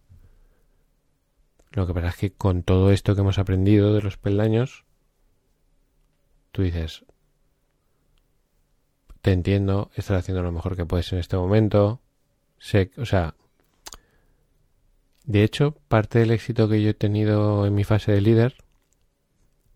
Lo 1.71 1.87
que 1.87 1.95
pasa 1.95 2.09
es 2.09 2.17
que 2.17 2.33
con 2.33 2.63
todo 2.63 2.91
esto 2.91 3.15
que 3.15 3.21
hemos 3.21 3.39
aprendido 3.39 3.95
de 3.95 4.03
los 4.03 4.17
peldaños, 4.17 4.85
tú 6.53 6.63
dices, 6.63 7.05
te 9.21 9.33
entiendo, 9.33 9.91
estás 9.95 10.19
haciendo 10.19 10.43
lo 10.43 10.53
mejor 10.53 10.77
que 10.77 10.87
puedes 10.87 11.13
en 11.13 11.19
este 11.19 11.37
momento. 11.37 12.01
Sé, 12.59 12.91
o 12.97 13.05
sea, 13.05 13.35
de 15.25 15.45
hecho, 15.45 15.77
parte 15.89 16.19
del 16.19 16.31
éxito 16.31 16.69
que 16.69 16.83
yo 16.83 16.91
he 16.91 16.95
tenido 16.95 17.67
en 17.67 17.75
mi 17.75 17.85
fase 17.85 18.13
de 18.13 18.23
líder 18.23 18.57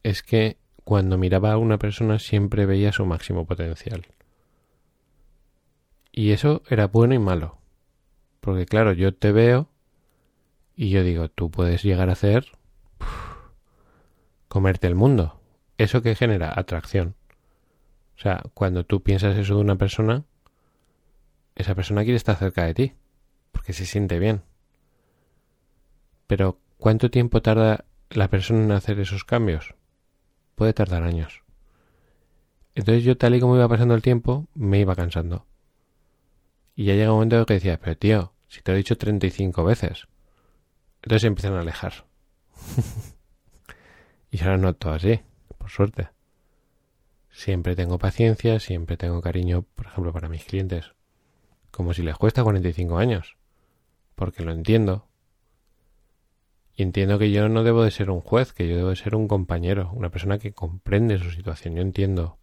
es 0.03 0.23
que 0.23 0.57
cuando 0.85 1.19
miraba 1.19 1.53
a 1.53 1.59
una 1.59 1.79
persona 1.79 2.19
siempre 2.19 2.67
veía 2.67 2.93
su 2.93 3.05
máximo 3.07 3.47
potencial. 3.47 4.07
Y 6.11 6.33
eso 6.33 6.63
era 6.69 6.87
bueno 6.89 7.15
y 7.15 7.19
malo. 7.19 7.62
Porque 8.43 8.67
claro, 8.67 8.93
yo 8.93 9.15
te 9.15 9.31
veo 9.31 9.69
y 10.75 10.91
yo 10.91 11.05
digo, 11.05 11.29
tú 11.29 11.49
puedes 11.49 11.85
llegar 11.85 12.09
a 12.09 12.15
hacer 12.15 12.47
comerte 14.49 14.89
el 14.89 14.97
mundo. 14.97 15.41
¿Eso 15.79 16.03
que 16.03 16.17
genera? 16.17 16.53
Atracción. 16.55 17.15
O 18.17 18.21
sea, 18.21 18.43
cuando 18.53 18.85
tú 18.85 19.01
piensas 19.01 19.37
eso 19.39 19.55
de 19.55 19.61
una 19.61 19.77
persona, 19.77 20.25
esa 21.55 21.77
persona 21.77 22.03
quiere 22.03 22.17
estar 22.17 22.37
cerca 22.37 22.65
de 22.65 22.75
ti, 22.75 22.93
porque 23.53 23.73
se 23.73 23.87
siente 23.87 24.19
bien. 24.19 24.43
Pero, 26.27 26.59
¿cuánto 26.79 27.13
tiempo 27.13 27.43
tarda 27.43 27.85
la 28.11 28.29
persona 28.29 28.65
en 28.65 28.73
hacer 28.73 28.99
esos 28.99 29.25
cambios? 29.25 29.77
Puede 30.57 30.73
tardar 30.73 31.05
años. 31.05 31.45
Entonces 32.75 33.05
yo, 33.05 33.17
tal 33.17 33.37
y 33.37 33.41
como 33.41 33.55
iba 33.55 33.69
pasando 33.69 33.95
el 33.95 34.03
tiempo, 34.03 34.49
me 34.53 34.81
iba 34.81 34.97
cansando. 34.97 35.47
Y 36.75 36.87
ya 36.87 36.95
llega 36.95 37.13
un 37.13 37.17
momento 37.17 37.39
en 37.39 37.45
que 37.45 37.55
decía, 37.55 37.79
pero 37.79 37.97
tío, 37.97 38.32
si 38.53 38.61
te 38.61 38.71
lo 38.71 38.75
he 38.75 38.79
dicho 38.79 38.99
35 38.99 39.65
veces. 39.65 40.09
Entonces 41.03 41.25
empiezan 41.27 41.55
a 41.55 41.61
alejar. 41.61 42.05
y 44.31 44.43
ahora 44.43 44.59
no 44.59 44.75
todo 44.75 44.93
así, 44.93 45.21
por 45.57 45.71
suerte. 45.71 46.11
Siempre 47.31 47.75
tengo 47.75 47.97
paciencia, 47.97 48.61
siempre 48.61 48.99
tengo 48.99 49.23
cariño, 49.23 49.63
por 49.75 49.87
ejemplo, 49.87 50.13
para 50.13 50.29
mis 50.29 50.45
clientes. 50.45 50.93
Como 51.71 51.95
si 51.95 52.03
les 52.03 52.15
cuesta 52.19 52.45
45 52.45 52.99
años. 52.99 53.39
Porque 54.15 54.45
lo 54.45 54.53
entiendo. 54.53 55.09
Y 56.77 56.83
entiendo 56.83 57.19
que 57.19 57.31
yo 57.33 57.49
no 57.49 57.65
debo 57.65 57.83
de 57.83 57.91
ser 57.91 58.11
un 58.11 58.21
juez, 58.21 58.53
que 58.53 58.69
yo 58.69 58.77
debo 58.77 58.91
de 58.91 58.97
ser 58.97 59.15
un 59.15 59.29
compañero, 59.29 59.91
una 59.95 60.11
persona 60.11 60.39
que 60.39 60.53
comprende 60.53 61.17
su 61.17 61.31
situación. 61.31 61.77
Yo 61.77 61.81
entiendo. 61.81 62.37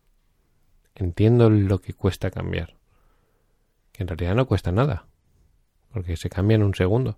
Entiendo 0.96 1.52
lo 1.52 1.82
que 1.82 1.94
cuesta 1.94 2.32
cambiar. 2.32 2.78
Que 3.92 4.02
en 4.02 4.08
realidad 4.08 4.34
no 4.34 4.48
cuesta 4.48 4.72
nada. 4.72 5.09
Porque 5.92 6.18
se 6.18 6.30
cambia 6.30 6.56
en 6.56 6.64
un 6.64 6.76
segundo. 6.76 7.18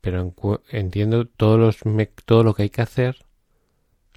Pero 0.00 0.34
entiendo 0.70 1.28
los 1.38 1.78
todo 2.24 2.42
lo 2.44 2.54
que 2.54 2.62
hay 2.62 2.70
que 2.70 2.82
hacer 2.82 3.24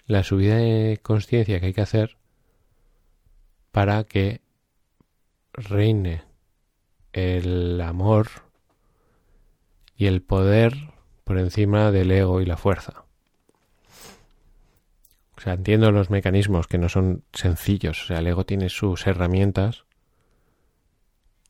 la 0.05 0.23
subida 0.23 0.57
de 0.57 0.99
conciencia 1.01 1.59
que 1.59 1.67
hay 1.67 1.73
que 1.73 1.81
hacer 1.81 2.17
para 3.71 4.03
que 4.03 4.41
reine 5.53 6.23
el 7.13 7.79
amor 7.81 8.27
y 9.95 10.07
el 10.07 10.21
poder 10.21 10.73
por 11.23 11.37
encima 11.37 11.91
del 11.91 12.11
ego 12.11 12.41
y 12.41 12.45
la 12.45 12.57
fuerza. 12.57 13.05
O 15.37 15.41
sea, 15.41 15.53
entiendo 15.53 15.91
los 15.91 16.09
mecanismos 16.09 16.67
que 16.67 16.77
no 16.77 16.89
son 16.89 17.23
sencillos. 17.33 18.03
O 18.03 18.07
sea, 18.07 18.19
el 18.19 18.27
ego 18.27 18.45
tiene 18.45 18.69
sus 18.69 19.07
herramientas 19.07 19.85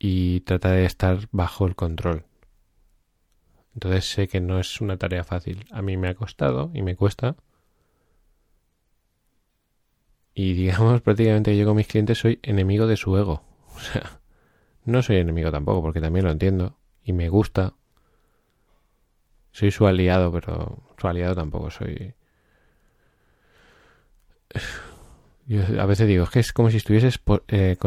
y 0.03 0.39
trata 0.41 0.71
de 0.71 0.85
estar 0.85 1.29
bajo 1.31 1.67
el 1.67 1.75
control. 1.75 2.25
Entonces 3.75 4.05
sé 4.09 4.27
que 4.27 4.41
no 4.41 4.59
es 4.59 4.81
una 4.81 4.97
tarea 4.97 5.23
fácil. 5.23 5.63
A 5.69 5.83
mí 5.83 5.95
me 5.95 6.07
ha 6.09 6.15
costado 6.15 6.71
y 6.73 6.81
me 6.81 6.95
cuesta 6.95 7.35
y 10.33 10.53
digamos 10.53 11.01
prácticamente 11.03 11.55
yo 11.55 11.67
con 11.67 11.75
mis 11.75 11.87
clientes 11.87 12.17
soy 12.17 12.39
enemigo 12.41 12.87
de 12.87 12.97
su 12.97 13.15
ego. 13.15 13.43
O 13.73 13.79
sea, 13.79 14.19
no 14.85 15.01
soy 15.01 15.17
enemigo 15.17 15.51
tampoco 15.51 15.81
porque 15.81 16.01
también 16.01 16.25
lo 16.25 16.31
entiendo 16.31 16.77
y 17.03 17.13
me 17.13 17.29
gusta. 17.29 17.73
Soy 19.51 19.71
su 19.71 19.87
aliado, 19.87 20.31
pero 20.31 20.83
su 20.97 21.07
aliado 21.07 21.35
tampoco 21.35 21.71
soy. 21.71 22.13
Yo 25.47 25.61
a 25.81 25.85
veces 25.85 26.07
digo, 26.07 26.23
es 26.23 26.29
que 26.29 26.39
es 26.39 26.53
como 26.53 26.69
si 26.69 26.77
estuvieses 26.77 27.19
eh, 27.47 27.77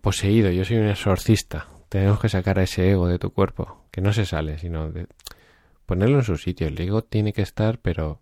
poseído. 0.00 0.50
Yo 0.50 0.64
soy 0.64 0.78
un 0.78 0.88
exorcista. 0.88 1.68
Tenemos 1.88 2.20
que 2.20 2.28
sacar 2.28 2.58
a 2.58 2.62
ese 2.62 2.90
ego 2.90 3.06
de 3.08 3.18
tu 3.18 3.30
cuerpo, 3.30 3.84
que 3.90 4.00
no 4.00 4.12
se 4.12 4.26
sale, 4.26 4.58
sino 4.58 4.90
de 4.90 5.06
ponerlo 5.86 6.18
en 6.18 6.24
su 6.24 6.36
sitio. 6.36 6.66
El 6.66 6.80
ego 6.80 7.04
tiene 7.04 7.32
que 7.32 7.42
estar, 7.42 7.78
pero 7.78 8.20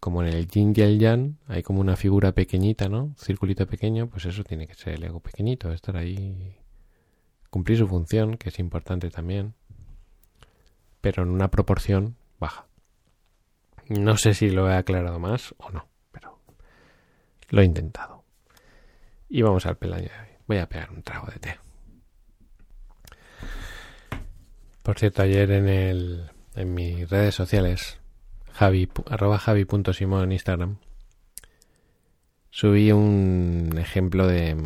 como 0.00 0.22
en 0.22 0.28
el 0.28 0.48
yin 0.48 0.72
y 0.74 0.80
el 0.80 0.98
yang 0.98 1.36
hay 1.46 1.62
como 1.62 1.80
una 1.80 1.94
figura 1.94 2.32
pequeñita, 2.32 2.88
¿no? 2.88 3.14
circulito 3.18 3.66
pequeño, 3.66 4.08
pues 4.08 4.24
eso 4.24 4.42
tiene 4.42 4.66
que 4.66 4.74
ser 4.74 4.94
el 4.94 5.04
ego 5.04 5.20
pequeñito, 5.20 5.70
estar 5.72 5.96
ahí, 5.96 6.56
cumplir 7.50 7.78
su 7.78 7.86
función, 7.86 8.38
que 8.38 8.48
es 8.48 8.58
importante 8.58 9.10
también, 9.10 9.54
pero 11.02 11.22
en 11.22 11.28
una 11.28 11.50
proporción 11.50 12.16
baja. 12.38 12.66
No 13.88 14.16
sé 14.16 14.32
si 14.32 14.50
lo 14.50 14.70
he 14.70 14.74
aclarado 14.74 15.18
más 15.18 15.54
o 15.58 15.70
no, 15.70 15.86
lo 17.50 17.60
he 17.60 17.64
intentado. 17.64 18.24
Y 19.28 19.42
vamos 19.42 19.66
al 19.66 19.76
pelaño 19.76 20.08
de. 20.08 20.38
Voy 20.46 20.58
a 20.58 20.68
pegar 20.68 20.90
un 20.90 21.02
trago 21.02 21.28
de 21.28 21.38
té. 21.38 21.58
Por 24.82 24.98
cierto, 24.98 25.22
ayer 25.22 25.50
en 25.52 25.68
el 25.68 26.30
en 26.56 26.74
mis 26.74 27.08
redes 27.08 27.34
sociales 27.34 28.00
Javi, 28.52 28.90
arroba 29.08 29.38
javi.simón 29.38 30.24
en 30.24 30.32
Instagram, 30.32 30.78
subí 32.50 32.92
un 32.92 33.76
ejemplo 33.78 34.26
de, 34.26 34.56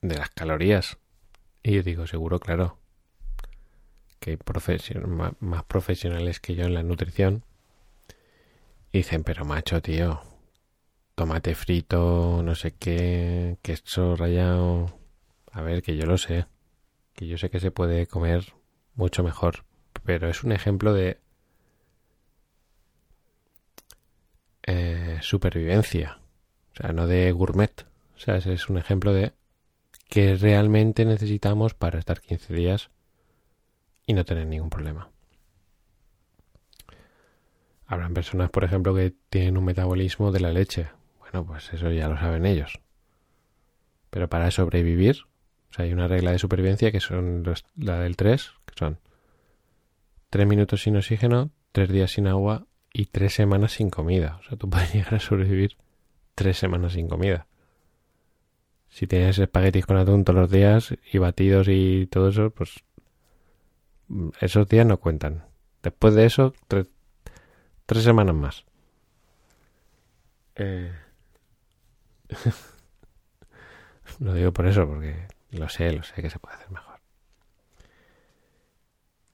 de 0.00 0.16
las 0.16 0.30
calorías. 0.30 0.98
Y 1.62 1.72
yo 1.72 1.82
digo, 1.82 2.06
seguro, 2.06 2.40
claro, 2.40 2.78
que 4.18 4.30
hay 4.30 4.38
más 5.40 5.64
profesionales 5.64 6.40
que 6.40 6.54
yo 6.54 6.64
en 6.64 6.74
la 6.74 6.82
nutrición. 6.82 7.44
dicen, 8.92 9.24
pero 9.24 9.44
macho, 9.44 9.82
tío, 9.82 10.22
tomate 11.14 11.54
frito, 11.54 12.42
no 12.42 12.54
sé 12.54 12.72
qué, 12.74 13.58
queso 13.62 14.16
rallado. 14.16 14.98
A 15.52 15.62
ver, 15.62 15.82
que 15.82 15.96
yo 15.96 16.06
lo 16.06 16.18
sé. 16.18 16.46
que 17.14 17.26
yo 17.28 17.38
sé 17.38 17.50
que 17.50 17.60
se 17.60 17.70
puede 17.70 18.06
comer 18.06 18.54
mucho 18.94 19.22
mejor, 19.22 19.64
pero 20.04 20.28
es 20.28 20.44
un 20.44 20.52
ejemplo 20.52 20.92
de 20.94 21.18
eh, 24.64 25.18
supervivencia, 25.22 26.20
o 26.72 26.76
sea, 26.76 26.92
no 26.92 27.06
de 27.06 27.30
gourmet, 27.32 27.86
o 28.16 28.18
sea, 28.18 28.36
es 28.36 28.68
un 28.68 28.78
ejemplo 28.78 29.12
de 29.12 29.32
que 30.08 30.36
realmente 30.36 31.04
necesitamos 31.04 31.74
para 31.74 31.98
estar 31.98 32.20
15 32.20 32.54
días 32.54 32.90
y 34.06 34.14
no 34.14 34.24
tener 34.24 34.46
ningún 34.46 34.70
problema. 34.70 35.10
Habrán 37.86 38.14
personas, 38.14 38.50
por 38.50 38.64
ejemplo, 38.64 38.94
que 38.94 39.14
tienen 39.28 39.56
un 39.58 39.64
metabolismo 39.64 40.32
de 40.32 40.40
la 40.40 40.52
leche. 40.52 40.88
Bueno, 41.34 41.48
pues 41.48 41.72
eso 41.72 41.90
ya 41.90 42.08
lo 42.08 42.16
saben 42.16 42.46
ellos. 42.46 42.78
Pero 44.10 44.28
para 44.28 44.52
sobrevivir, 44.52 45.22
o 45.68 45.74
sea, 45.74 45.84
hay 45.84 45.92
una 45.92 46.06
regla 46.06 46.30
de 46.30 46.38
supervivencia 46.38 46.92
que 46.92 47.00
son 47.00 47.42
la 47.74 47.98
del 47.98 48.16
3, 48.16 48.52
que 48.64 48.74
son 48.78 49.00
3 50.30 50.46
minutos 50.46 50.82
sin 50.82 50.96
oxígeno, 50.96 51.50
3 51.72 51.88
días 51.88 52.12
sin 52.12 52.28
agua 52.28 52.68
y 52.92 53.06
3 53.06 53.34
semanas 53.34 53.72
sin 53.72 53.90
comida. 53.90 54.38
O 54.38 54.42
sea, 54.44 54.56
tú 54.56 54.70
puedes 54.70 54.94
llegar 54.94 55.14
a 55.14 55.18
sobrevivir 55.18 55.76
3 56.36 56.56
semanas 56.56 56.92
sin 56.92 57.08
comida. 57.08 57.48
Si 58.88 59.08
tienes 59.08 59.36
espaguetis 59.40 59.86
con 59.86 59.96
atún 59.96 60.22
todos 60.22 60.38
los 60.38 60.50
días 60.52 60.94
y 61.12 61.18
batidos 61.18 61.66
y 61.68 62.06
todo 62.06 62.28
eso, 62.28 62.50
pues 62.50 62.84
esos 64.40 64.68
días 64.68 64.86
no 64.86 65.00
cuentan. 65.00 65.46
Después 65.82 66.14
de 66.14 66.26
eso, 66.26 66.54
tres, 66.68 66.86
semanas 68.04 68.36
más. 68.36 68.64
Eh... 70.54 70.92
lo 74.20 74.34
digo 74.34 74.52
por 74.52 74.66
eso, 74.66 74.86
porque 74.86 75.28
lo 75.50 75.68
sé, 75.68 75.92
lo 75.92 76.02
sé 76.02 76.22
que 76.22 76.30
se 76.30 76.38
puede 76.38 76.56
hacer 76.56 76.70
mejor. 76.70 77.00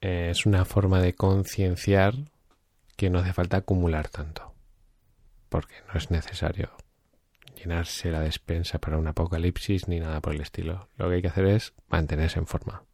Eh, 0.00 0.28
es 0.30 0.46
una 0.46 0.64
forma 0.64 1.00
de 1.00 1.14
concienciar 1.14 2.14
que 2.96 3.10
no 3.10 3.18
hace 3.18 3.32
falta 3.32 3.58
acumular 3.58 4.08
tanto. 4.08 4.54
Porque 5.48 5.74
no 5.88 5.98
es 5.98 6.10
necesario 6.10 6.70
llenarse 7.56 8.10
la 8.10 8.20
despensa 8.20 8.78
para 8.78 8.98
un 8.98 9.06
apocalipsis 9.06 9.88
ni 9.88 10.00
nada 10.00 10.20
por 10.20 10.34
el 10.34 10.40
estilo. 10.40 10.88
Lo 10.96 11.08
que 11.08 11.16
hay 11.16 11.22
que 11.22 11.28
hacer 11.28 11.46
es 11.46 11.74
mantenerse 11.88 12.38
en 12.38 12.46
forma 12.46 12.84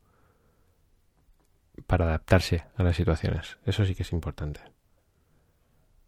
para 1.86 2.06
adaptarse 2.06 2.64
a 2.76 2.82
las 2.82 2.96
situaciones. 2.96 3.58
Eso 3.64 3.84
sí 3.84 3.94
que 3.94 4.02
es 4.02 4.12
importante. 4.12 4.60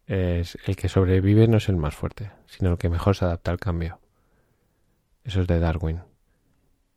Es 0.09 0.57
el 0.65 0.75
que 0.75 0.89
sobrevive 0.89 1.47
no 1.47 1.57
es 1.57 1.69
el 1.69 1.77
más 1.77 1.93
fuerte, 1.93 2.31
sino 2.47 2.71
el 2.71 2.77
que 2.79 2.89
mejor 2.89 3.15
se 3.15 3.25
adapta 3.25 3.51
al 3.51 3.59
cambio. 3.59 3.99
Eso 5.23 5.41
es 5.41 5.47
de 5.47 5.59
Darwin. 5.59 6.01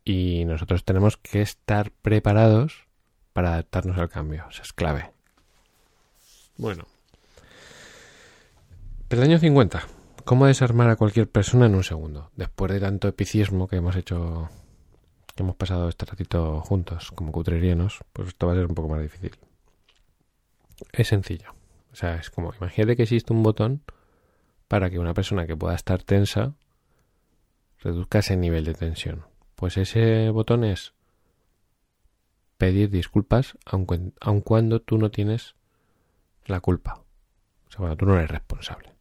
Y 0.03 0.47
nosotros 0.47 0.87
tenemos 0.87 1.19
que 1.19 1.43
estar 1.43 1.91
preparados 1.91 2.89
para 3.35 3.53
adaptarnos 3.53 3.99
al 3.99 4.09
cambio. 4.09 4.47
Eso 4.49 4.63
es 4.63 4.73
clave. 4.73 5.11
Bueno. 6.57 6.87
Peldaño 9.09 9.39
50. 9.39 9.83
¿Cómo 10.25 10.47
desarmar 10.47 10.89
a 10.89 10.97
cualquier 10.97 11.29
persona 11.29 11.67
en 11.67 11.75
un 11.75 11.85
segundo? 11.85 12.31
Después 12.35 12.73
de 12.73 12.81
tanto 12.81 13.09
epicismo 13.09 13.69
que 13.69 13.77
hemos 13.77 13.95
hecho 13.95 14.49
que 15.37 15.43
hemos 15.43 15.57
pasado 15.57 15.91
este 15.91 16.07
ratito 16.07 16.63
juntos 16.63 17.11
como 17.13 17.31
cutrerianos, 17.31 18.01
pues 18.15 18.29
esto 18.29 18.47
va 18.47 18.55
a 18.55 18.57
ser 18.57 18.67
un 18.67 18.75
poco 18.75 18.89
más 18.89 19.03
difícil. 19.03 19.37
Es 20.93 21.09
sencillo. 21.09 21.55
O 21.93 21.97
sea, 21.97 22.17
es 22.17 22.31
como, 22.31 22.55
imagínate 22.55 22.97
que 22.97 23.03
existe 23.03 23.33
un 23.33 23.43
botón 23.43 23.83
para 24.69 24.89
que 24.91 24.99
una 24.99 25.15
persona 25.15 25.47
que 25.47 25.57
pueda 25.57 25.75
estar 25.75 26.03
tensa 26.03 26.55
reduzca 27.81 28.21
ese 28.21 28.37
nivel 28.37 28.65
de 28.65 28.75
tensión. 28.75 29.27
Pues 29.55 29.77
ese 29.77 30.31
botón 30.31 30.65
es 30.65 30.95
pedir 32.57 32.91
disculpas 32.91 33.59
aun, 33.67 34.15
aun 34.21 34.41
cuando 34.41 34.81
tú 34.81 34.97
no 34.99 35.11
tienes 35.11 35.55
la 36.47 36.61
culpa. 36.61 37.03
O 37.67 37.71
sea, 37.71 37.79
cuando 37.79 37.97
tú 37.97 38.07
no 38.07 38.17
eres 38.17 38.31
responsable. 38.31 38.93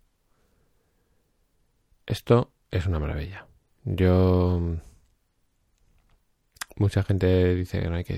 Esto 2.05 2.51
es 2.71 2.87
una 2.87 2.99
maravilla. 2.99 3.47
Yo 3.85 4.59
mucha 6.75 7.03
gente 7.03 7.55
dice 7.55 7.81
que 7.81 7.89
no 7.89 7.95
hay 7.95 8.03
que 8.03 8.17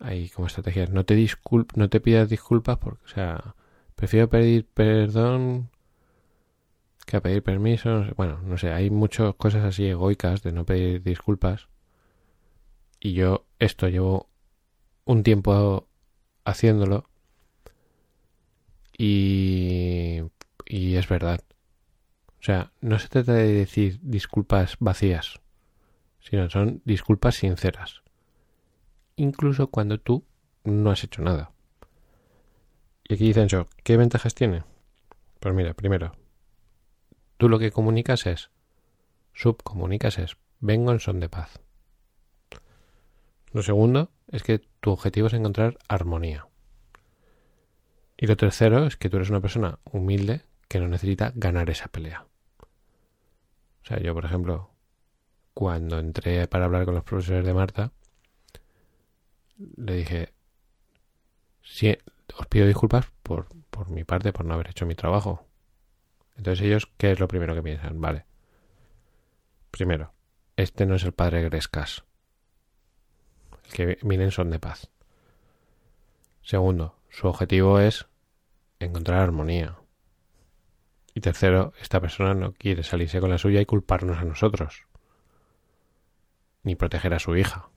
hay 0.00 0.28
como 0.30 0.46
estrategias 0.46 0.90
no 0.90 1.04
te 1.04 1.14
disculp 1.14 1.72
no 1.76 1.88
te 1.88 2.00
pidas 2.00 2.28
disculpas 2.28 2.78
porque 2.78 3.04
o 3.04 3.08
sea 3.08 3.54
prefiero 3.94 4.28
pedir 4.28 4.66
perdón 4.66 5.70
que 7.06 7.16
a 7.16 7.22
pedir 7.22 7.42
permiso 7.42 8.06
bueno 8.16 8.40
no 8.42 8.58
sé 8.58 8.72
hay 8.72 8.90
muchas 8.90 9.34
cosas 9.34 9.64
así 9.64 9.86
egoicas 9.86 10.42
de 10.42 10.52
no 10.52 10.64
pedir 10.64 11.02
disculpas 11.02 11.68
y 13.00 13.14
yo 13.14 13.46
esto 13.58 13.88
llevo 13.88 14.28
un 15.04 15.22
tiempo 15.22 15.88
haciéndolo 16.44 17.08
y 18.96 20.20
y 20.66 20.96
es 20.96 21.08
verdad. 21.08 21.40
O 22.38 22.42
sea 22.42 22.72
no 22.80 22.98
se 22.98 23.08
trata 23.08 23.32
de 23.32 23.52
decir 23.52 23.98
disculpas 24.02 24.76
vacías 24.78 25.40
sino 26.20 26.50
son 26.50 26.82
disculpas 26.84 27.36
sinceras, 27.36 28.02
incluso 29.20 29.68
cuando 29.68 30.00
tú 30.00 30.24
no 30.64 30.90
has 30.90 31.04
hecho 31.04 31.22
nada. 31.22 31.52
Y 33.06 33.14
aquí 33.14 33.24
dicen 33.24 33.48
yo, 33.48 33.68
¿qué 33.84 33.96
ventajas 33.96 34.34
tiene? 34.34 34.64
Pues 35.40 35.54
mira, 35.54 35.74
primero, 35.74 36.12
tú 37.36 37.48
lo 37.48 37.58
que 37.58 37.70
comunicas 37.70 38.26
es, 38.26 38.50
subcomunicas 39.34 40.18
es, 40.18 40.36
vengo 40.60 40.92
en 40.92 41.00
son 41.00 41.20
de 41.20 41.28
paz. 41.28 41.60
Lo 43.52 43.62
segundo 43.62 44.10
es 44.28 44.42
que 44.42 44.60
tu 44.80 44.90
objetivo 44.90 45.26
es 45.26 45.34
encontrar 45.34 45.78
armonía. 45.88 46.46
Y 48.16 48.26
lo 48.26 48.36
tercero 48.36 48.86
es 48.86 48.96
que 48.96 49.10
tú 49.10 49.16
eres 49.16 49.30
una 49.30 49.40
persona 49.40 49.78
humilde 49.84 50.42
que 50.68 50.78
no 50.78 50.88
necesita 50.88 51.32
ganar 51.34 51.68
esa 51.68 51.88
pelea. 51.88 52.26
O 53.82 53.86
sea, 53.86 53.98
yo, 53.98 54.14
por 54.14 54.24
ejemplo, 54.24 54.70
cuando 55.52 55.98
entré 55.98 56.46
para 56.46 56.66
hablar 56.66 56.84
con 56.84 56.94
los 56.94 57.02
profesores 57.02 57.44
de 57.44 57.54
Marta, 57.54 57.92
le 59.76 59.94
dije, 59.94 60.32
sí, 61.62 61.96
os 62.36 62.46
pido 62.46 62.66
disculpas 62.66 63.06
por, 63.22 63.46
por 63.70 63.88
mi 63.90 64.04
parte, 64.04 64.32
por 64.32 64.44
no 64.44 64.54
haber 64.54 64.70
hecho 64.70 64.86
mi 64.86 64.94
trabajo. 64.94 65.46
Entonces 66.36 66.64
ellos, 66.64 66.90
¿qué 66.96 67.12
es 67.12 67.20
lo 67.20 67.28
primero 67.28 67.54
que 67.54 67.62
piensan? 67.62 68.00
Vale. 68.00 68.24
Primero, 69.70 70.12
este 70.56 70.86
no 70.86 70.94
es 70.94 71.04
el 71.04 71.12
padre 71.12 71.42
Grescas. 71.42 72.04
El 73.64 73.72
que 73.72 73.98
miren 74.02 74.30
son 74.30 74.50
de 74.50 74.58
paz. 74.58 74.90
Segundo, 76.42 76.98
su 77.08 77.28
objetivo 77.28 77.78
es 77.78 78.06
encontrar 78.78 79.20
armonía. 79.20 79.78
Y 81.14 81.20
tercero, 81.20 81.72
esta 81.80 82.00
persona 82.00 82.34
no 82.34 82.52
quiere 82.52 82.82
salirse 82.82 83.20
con 83.20 83.30
la 83.30 83.38
suya 83.38 83.60
y 83.60 83.66
culparnos 83.66 84.18
a 84.18 84.24
nosotros 84.24 84.86
ni 86.62 86.74
proteger 86.76 87.14
a 87.14 87.18
su 87.18 87.36
hija. 87.36 87.70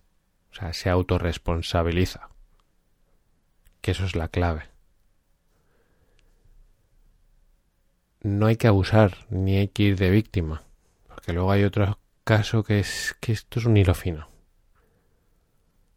O 0.53 0.55
sea, 0.55 0.71
se 0.73 0.89
autorresponsabiliza. 0.89 2.29
Que 3.81 3.91
eso 3.91 4.05
es 4.05 4.15
la 4.15 4.29
clave. 4.29 4.63
No 8.21 8.45
hay 8.45 8.55
que 8.55 8.67
abusar, 8.67 9.25
ni 9.29 9.57
hay 9.57 9.67
que 9.67 9.83
ir 9.83 9.97
de 9.97 10.09
víctima. 10.09 10.63
Porque 11.07 11.33
luego 11.33 11.51
hay 11.51 11.63
otro 11.63 11.99
caso 12.23 12.63
que 12.63 12.79
es 12.79 13.15
que 13.19 13.33
esto 13.33 13.59
es 13.59 13.65
un 13.65 13.75
hilo 13.75 13.93
fino. 13.93 14.29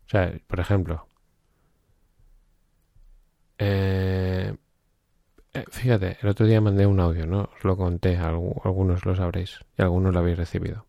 O 0.07 0.09
sea, 0.09 0.33
por 0.47 0.61
ejemplo, 0.61 1.07
eh, 3.59 4.57
eh, 5.53 5.65
fíjate, 5.71 6.19
el 6.21 6.29
otro 6.29 6.47
día 6.47 6.61
mandé 6.61 6.87
un 6.87 7.01
audio, 7.01 7.27
¿no? 7.27 7.51
Os 7.57 7.65
lo 7.65 7.77
conté, 7.77 8.17
algunos 8.17 9.05
lo 9.05 9.15
sabréis 9.15 9.61
y 9.79 9.83
algunos 9.83 10.13
lo 10.13 10.21
habéis 10.21 10.39
recibido 10.39 10.87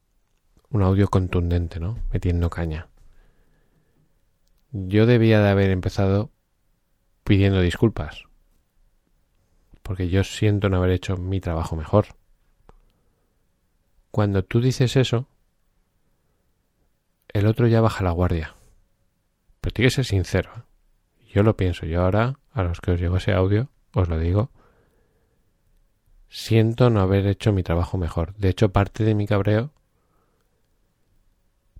un 0.69 0.83
audio 0.83 1.07
contundente, 1.07 1.79
¿no? 1.79 1.97
Metiendo 2.11 2.49
caña. 2.49 2.87
Yo 4.71 5.05
debía 5.05 5.41
de 5.41 5.49
haber 5.49 5.71
empezado 5.71 6.31
pidiendo 7.23 7.61
disculpas. 7.61 8.23
Porque 9.81 10.09
yo 10.09 10.23
siento 10.23 10.69
no 10.69 10.77
haber 10.77 10.91
hecho 10.91 11.17
mi 11.17 11.39
trabajo 11.39 11.75
mejor. 11.75 12.07
Cuando 14.11 14.43
tú 14.43 14.61
dices 14.61 14.95
eso, 14.95 15.27
el 17.29 17.45
otro 17.45 17.67
ya 17.67 17.81
baja 17.81 18.03
la 18.03 18.11
guardia. 18.11 18.55
Pero 19.61 19.73
tiene 19.73 19.87
que 19.87 19.95
ser 19.95 20.05
sincero. 20.05 20.51
¿eh? 20.57 20.61
Yo 21.33 21.43
lo 21.43 21.55
pienso. 21.55 21.85
Yo 21.85 22.01
ahora, 22.01 22.39
a 22.51 22.63
los 22.63 22.81
que 22.81 22.91
os 22.91 22.99
llegó 22.99 23.17
ese 23.17 23.33
audio, 23.33 23.69
os 23.93 24.09
lo 24.09 24.19
digo. 24.19 24.51
Siento 26.29 26.89
no 26.89 27.01
haber 27.01 27.25
hecho 27.27 27.53
mi 27.53 27.63
trabajo 27.63 27.97
mejor. 27.97 28.35
De 28.35 28.49
hecho, 28.49 28.71
parte 28.71 29.03
de 29.03 29.15
mi 29.15 29.27
cabreo 29.27 29.71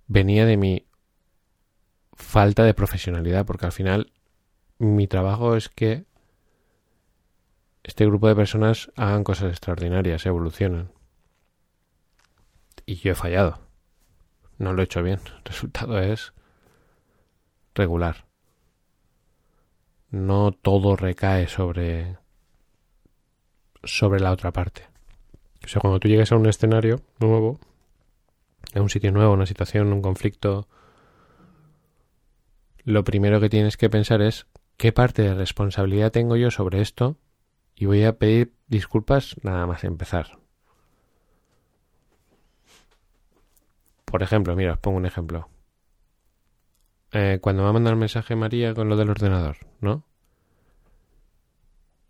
venía 0.06 0.46
de 0.46 0.56
mi 0.56 0.87
falta 2.18 2.64
de 2.64 2.74
profesionalidad, 2.74 3.46
porque 3.46 3.66
al 3.66 3.72
final 3.72 4.12
mi 4.78 5.06
trabajo 5.06 5.56
es 5.56 5.68
que 5.68 6.04
este 7.84 8.04
grupo 8.04 8.28
de 8.28 8.36
personas 8.36 8.92
hagan 8.96 9.24
cosas 9.24 9.50
extraordinarias, 9.50 10.26
evolucionen. 10.26 10.90
Y 12.84 12.96
yo 12.96 13.12
he 13.12 13.14
fallado. 13.14 13.60
No 14.58 14.72
lo 14.72 14.82
he 14.82 14.84
hecho 14.84 15.02
bien. 15.02 15.20
El 15.38 15.44
resultado 15.44 15.98
es 16.00 16.34
regular. 17.74 18.26
No 20.10 20.52
todo 20.52 20.96
recae 20.96 21.48
sobre 21.48 22.18
sobre 23.84 24.20
la 24.20 24.32
otra 24.32 24.52
parte. 24.52 24.82
O 25.64 25.68
sea, 25.68 25.80
cuando 25.80 26.00
tú 26.00 26.08
llegues 26.08 26.32
a 26.32 26.36
un 26.36 26.46
escenario 26.46 27.00
nuevo, 27.20 27.58
a 28.74 28.80
un 28.80 28.90
sitio 28.90 29.12
nuevo, 29.12 29.32
una 29.32 29.46
situación, 29.46 29.92
un 29.92 30.02
conflicto, 30.02 30.68
lo 32.88 33.04
primero 33.04 33.38
que 33.38 33.50
tienes 33.50 33.76
que 33.76 33.90
pensar 33.90 34.22
es 34.22 34.46
qué 34.78 34.92
parte 34.92 35.20
de 35.20 35.34
responsabilidad 35.34 36.10
tengo 36.10 36.36
yo 36.36 36.50
sobre 36.50 36.80
esto 36.80 37.18
y 37.74 37.84
voy 37.84 38.04
a 38.04 38.16
pedir 38.16 38.54
disculpas 38.66 39.36
nada 39.42 39.66
más 39.66 39.84
empezar. 39.84 40.38
Por 44.06 44.22
ejemplo, 44.22 44.56
mira, 44.56 44.72
os 44.72 44.78
pongo 44.78 44.96
un 44.96 45.04
ejemplo. 45.04 45.50
Eh, 47.12 47.40
cuando 47.42 47.62
me 47.62 47.68
ha 47.68 47.72
mandado 47.74 47.92
el 47.92 48.00
mensaje 48.00 48.36
María 48.36 48.72
con 48.72 48.88
lo 48.88 48.96
del 48.96 49.10
ordenador, 49.10 49.58
¿no? 49.82 50.06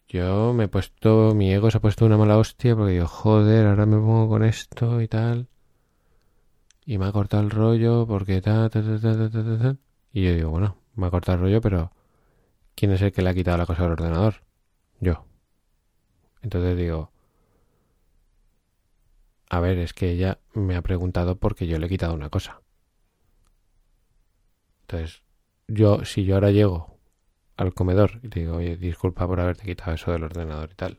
Yo 0.07 0.53
me 0.55 0.64
he 0.64 0.68
puesto, 0.68 1.35
mi 1.35 1.53
ego 1.53 1.72
se 1.72 1.79
ha 1.79 1.81
puesto 1.81 2.07
una 2.07 2.16
mala 2.16 2.39
hostia 2.39 2.76
porque 2.76 2.93
digo, 2.93 3.09
joder, 3.09 3.66
ahora 3.66 3.85
me 3.85 3.97
pongo 3.97 4.29
con 4.29 4.45
esto 4.45 5.03
y 5.03 5.09
tal. 5.09 5.49
Y 6.87 6.99
me 6.99 7.07
ha 7.07 7.12
cortado 7.12 7.43
el 7.43 7.51
rollo 7.51 8.07
porque 8.07 8.41
ta, 8.41 8.70
ta, 8.70 8.81
ta, 8.81 9.01
ta, 9.01 9.29
ta, 9.29 9.43
ta, 9.43 9.59
ta. 9.59 9.88
Y 10.12 10.24
yo 10.24 10.34
digo, 10.34 10.50
bueno, 10.50 10.76
me 10.94 11.06
ha 11.06 11.11
cortado 11.11 11.36
el 11.36 11.42
rollo, 11.42 11.61
pero 11.61 11.92
¿quién 12.74 12.92
es 12.92 13.02
el 13.02 13.12
que 13.12 13.22
le 13.22 13.30
ha 13.30 13.34
quitado 13.34 13.59
la 13.59 13.66
cosa 13.66 13.84
al 13.84 13.92
ordenador? 13.92 14.42
Yo. 15.00 15.24
Entonces 16.42 16.76
digo, 16.76 17.11
a 19.50 19.61
ver, 19.61 19.78
es 19.78 19.92
que 19.92 20.11
ella 20.11 20.38
me 20.54 20.76
ha 20.76 20.82
preguntado 20.82 21.36
porque 21.36 21.66
yo 21.66 21.78
le 21.78 21.86
he 21.86 21.88
quitado 21.88 22.14
una 22.14 22.30
cosa. 22.30 22.61
Entonces, 24.82 25.22
yo, 25.66 26.04
si 26.04 26.24
yo 26.24 26.34
ahora 26.34 26.50
llego 26.50 26.98
al 27.56 27.74
comedor 27.74 28.20
y 28.22 28.28
digo, 28.28 28.56
oye, 28.56 28.76
disculpa 28.76 29.26
por 29.26 29.40
haberte 29.40 29.64
quitado 29.64 29.92
eso 29.92 30.12
del 30.12 30.24
ordenador 30.24 30.70
y 30.72 30.74
tal, 30.74 30.98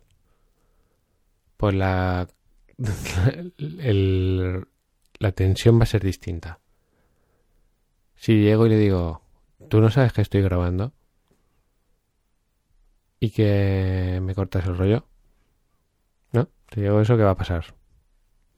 pues 1.58 1.76
la, 1.76 2.28
la 5.20 5.32
tensión 5.32 5.80
va 5.80 5.84
a 5.84 5.88
ser 5.88 6.04
distinta. 6.04 6.60
Si 8.20 8.42
llego 8.42 8.66
y 8.66 8.70
le 8.70 8.78
digo, 8.78 9.22
tú 9.70 9.80
no 9.80 9.90
sabes 9.90 10.12
que 10.12 10.22
estoy 10.22 10.42
grabando 10.42 10.92
y 13.22 13.30
que 13.30 14.20
me 14.22 14.36
cortas 14.36 14.66
el 14.66 14.78
rollo, 14.78 15.06
¿no? 16.34 16.50
Te 16.70 16.82
digo 16.82 17.00
eso, 17.00 17.16
¿qué 17.16 17.24
va 17.24 17.32
a 17.32 17.38
pasar? 17.38 17.74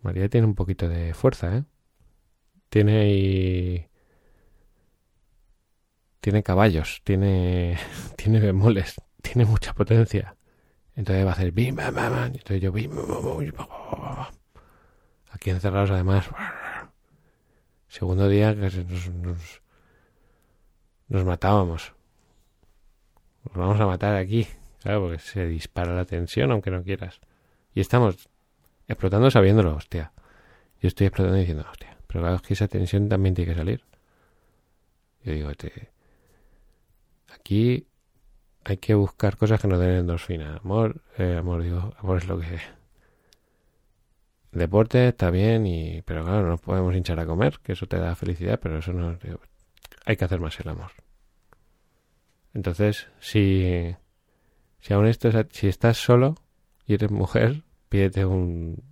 María 0.01 0.29
tiene 0.29 0.47
un 0.47 0.55
poquito 0.55 0.89
de 0.89 1.13
fuerza, 1.13 1.57
¿eh? 1.57 1.63
Tiene. 2.69 3.87
Tiene 6.21 6.41
caballos, 6.41 7.01
tiene... 7.03 7.77
tiene 8.15 8.39
bemoles, 8.39 8.95
tiene 9.21 9.45
mucha 9.45 9.73
potencia. 9.73 10.37
Entonces 10.95 11.23
va 11.23 11.29
a 11.29 11.33
hacer 11.33 11.51
bim, 11.51 11.75
bam, 11.75 11.93
bam, 11.93 12.25
Entonces 12.25 12.61
yo 12.61 12.71
bim, 12.71 12.91
Aquí 15.31 15.51
encerrados 15.51 15.91
además. 15.91 16.29
Segundo 17.91 18.29
día 18.29 18.55
que 18.55 18.61
nos, 18.61 19.09
nos, 19.09 19.61
nos 21.09 21.25
matábamos. 21.25 21.93
Nos 23.43 23.57
vamos 23.57 23.81
a 23.81 23.85
matar 23.85 24.15
aquí. 24.15 24.47
Claro, 24.79 25.01
porque 25.01 25.19
se 25.19 25.45
dispara 25.45 25.93
la 25.93 26.05
tensión 26.05 26.51
aunque 26.51 26.71
no 26.71 26.83
quieras. 26.83 27.19
Y 27.73 27.81
estamos 27.81 28.29
explotando 28.87 29.29
sabiéndolo, 29.29 29.75
hostia. 29.75 30.13
Yo 30.79 30.87
estoy 30.87 31.07
explotando 31.07 31.37
diciendo, 31.37 31.65
hostia, 31.69 31.97
pero 32.07 32.21
claro, 32.21 32.37
es 32.37 32.41
que 32.43 32.53
esa 32.53 32.69
tensión 32.69 33.09
también 33.09 33.35
tiene 33.35 33.51
que 33.51 33.57
salir. 33.57 33.83
Yo 35.25 35.33
digo, 35.33 35.53
te... 35.55 35.91
aquí 37.35 37.87
hay 38.63 38.77
que 38.77 38.93
buscar 38.93 39.35
cosas 39.35 39.59
que 39.59 39.67
nos 39.67 39.81
den 39.81 39.97
endorfina. 39.97 40.61
Amor, 40.63 41.01
eh, 41.17 41.35
amor, 41.37 41.61
digo, 41.61 41.93
amor 41.97 42.19
es 42.19 42.27
lo 42.29 42.39
que... 42.39 42.57
Deporte 44.51 45.07
está 45.07 45.31
bien, 45.31 45.65
y 45.65 46.01
pero 46.01 46.23
claro, 46.23 46.43
no 46.43 46.49
nos 46.49 46.61
podemos 46.61 46.95
hinchar 46.95 47.19
a 47.19 47.25
comer, 47.25 47.59
que 47.63 47.71
eso 47.73 47.87
te 47.87 47.97
da 47.97 48.15
felicidad, 48.15 48.59
pero 48.61 48.79
eso 48.79 48.91
no... 48.91 49.17
hay 50.05 50.17
que 50.17 50.25
hacer 50.25 50.39
más 50.39 50.59
el 50.59 50.69
amor. 50.69 50.91
Entonces, 52.53 53.07
si, 53.19 53.95
si 54.79 54.93
aún 54.93 55.07
esto, 55.07 55.29
si 55.51 55.67
estás 55.67 55.97
solo 55.97 56.35
y 56.85 56.95
eres 56.95 57.11
mujer, 57.11 57.63
pídete 57.87 58.25
un 58.25 58.83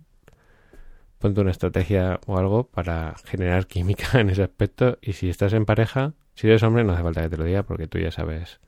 ponte 1.18 1.42
una 1.42 1.50
estrategia 1.50 2.18
o 2.26 2.38
algo 2.38 2.68
para 2.68 3.14
generar 3.26 3.66
química 3.66 4.06
en 4.20 4.30
ese 4.30 4.42
aspecto 4.42 4.98
y 5.02 5.12
si 5.12 5.28
estás 5.28 5.52
en 5.52 5.66
pareja, 5.66 6.14
si 6.34 6.46
eres 6.46 6.62
hombre 6.62 6.82
no 6.82 6.94
hace 6.94 7.02
falta 7.02 7.22
que 7.22 7.28
te 7.28 7.36
lo 7.36 7.44
diga 7.44 7.62
porque 7.62 7.86
tú 7.86 7.98
ya 7.98 8.10
sabes 8.10 8.60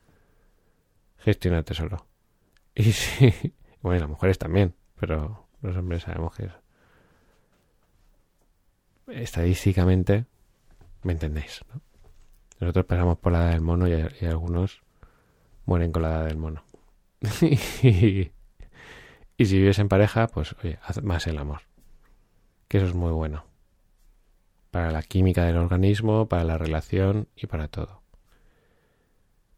gestionarte 1.17 1.73
solo. 1.73 2.07
Y 2.75 2.93
si, 2.93 3.55
bueno, 3.81 4.01
las 4.01 4.09
mujeres 4.11 4.39
también, 4.39 4.75
pero 5.01 5.49
los 5.63 5.77
hombres 5.77 6.03
sabemos 6.03 6.35
que 6.37 6.51
estadísticamente 9.13 10.27
me 11.03 11.13
entendéis, 11.13 11.63
¿no? 11.73 11.81
Nosotros 12.61 12.87
pasamos 12.87 13.19
por 13.19 13.33
la 13.33 13.43
edad 13.43 13.51
del 13.51 13.61
mono 13.61 13.89
y, 13.89 13.93
y 14.21 14.27
algunos 14.27 14.83
mueren 15.67 15.91
con 15.91 16.03
la 16.03 16.11
edad 16.11 16.27
del 16.27 16.37
mono. 16.37 16.65
y, 17.41 18.31
y 19.37 19.47
si 19.47 19.59
vives 19.59 19.79
en 19.79 19.89
pareja, 19.89 20.29
pues 20.29 20.55
oye, 20.63 20.79
haz 20.83 21.03
más 21.03 21.27
el 21.27 21.39
amor. 21.39 21.63
Que 22.69 22.79
eso 22.79 22.87
es 22.87 22.95
muy 22.95 23.11
bueno. 23.11 23.45
Para 24.71 24.91
la 24.91 25.03
química 25.03 25.45
del 25.45 25.57
organismo, 25.57 26.29
para 26.29 26.45
la 26.45 26.57
relación 26.57 27.29
y 27.37 27.47
para 27.47 27.69
todo. 27.69 28.03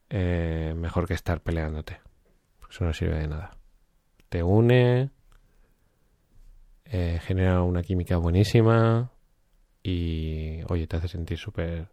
Eh, 0.09 0.75
mejor 0.77 1.07
que 1.07 1.15
estar 1.15 1.41
peleándote. 1.43 2.01
Eso 2.71 2.85
no 2.85 2.93
sirve 2.93 3.19
de 3.19 3.29
nada. 3.29 3.57
Te 4.29 4.43
une, 4.43 5.11
eh, 6.87 7.21
genera 7.23 7.63
una 7.63 7.83
química 7.83 8.17
buenísima 8.17 9.14
y, 9.85 10.63
oye, 10.69 10.87
te 10.87 10.97
hace 10.97 11.09
sentir 11.09 11.39
súper, 11.39 11.89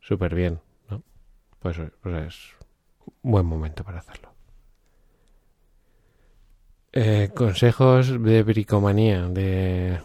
súper 0.00 0.34
bien, 0.34 0.60
¿no? 0.88 1.02
Pues, 1.58 1.76
es 1.78 2.52
un 3.22 3.32
buen 3.32 3.44
momento 3.44 3.82
para 3.82 3.98
hacerlo. 3.98 4.32
Eh, 6.92 7.30
consejos 7.34 8.22
de 8.22 8.42
bricomanía, 8.44 9.28
de, 9.28 10.00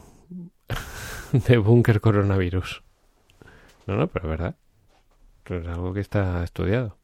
de 1.31 1.57
búnker 1.57 2.01
coronavirus. 2.01 2.83
No, 3.85 3.95
no, 3.95 4.07
pero 4.07 4.25
es 4.25 4.29
verdad. 4.31 4.55
Es 5.45 5.67
algo 5.67 5.93
que 5.93 5.99
está 5.99 6.43
estudiado. 6.43 6.97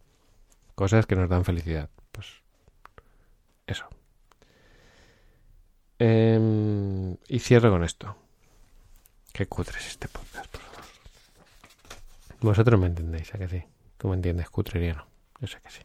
Cosas 0.73 1.05
que 1.05 1.15
nos 1.15 1.29
dan 1.29 1.45
felicidad. 1.45 1.89
Pues 2.11 2.41
eso. 3.67 3.87
Em, 5.99 7.17
y 7.27 7.39
cierro 7.39 7.69
con 7.71 7.83
esto. 7.83 8.15
Qué 9.37 9.45
cutre 9.45 9.77
es 9.77 9.89
este 9.89 10.07
podcast, 10.07 10.47
por 10.51 10.61
favor. 10.61 10.81
Vosotros 12.41 12.79
me 12.79 12.87
entendéis, 12.87 13.35
¿a 13.35 13.37
que 13.37 13.47
sí? 13.47 13.63
¿Cómo 13.99 14.15
entiendes 14.15 14.49
cutreriano? 14.49 15.05
Yo 15.39 15.45
sé 15.45 15.59
que 15.61 15.69
sí. 15.69 15.81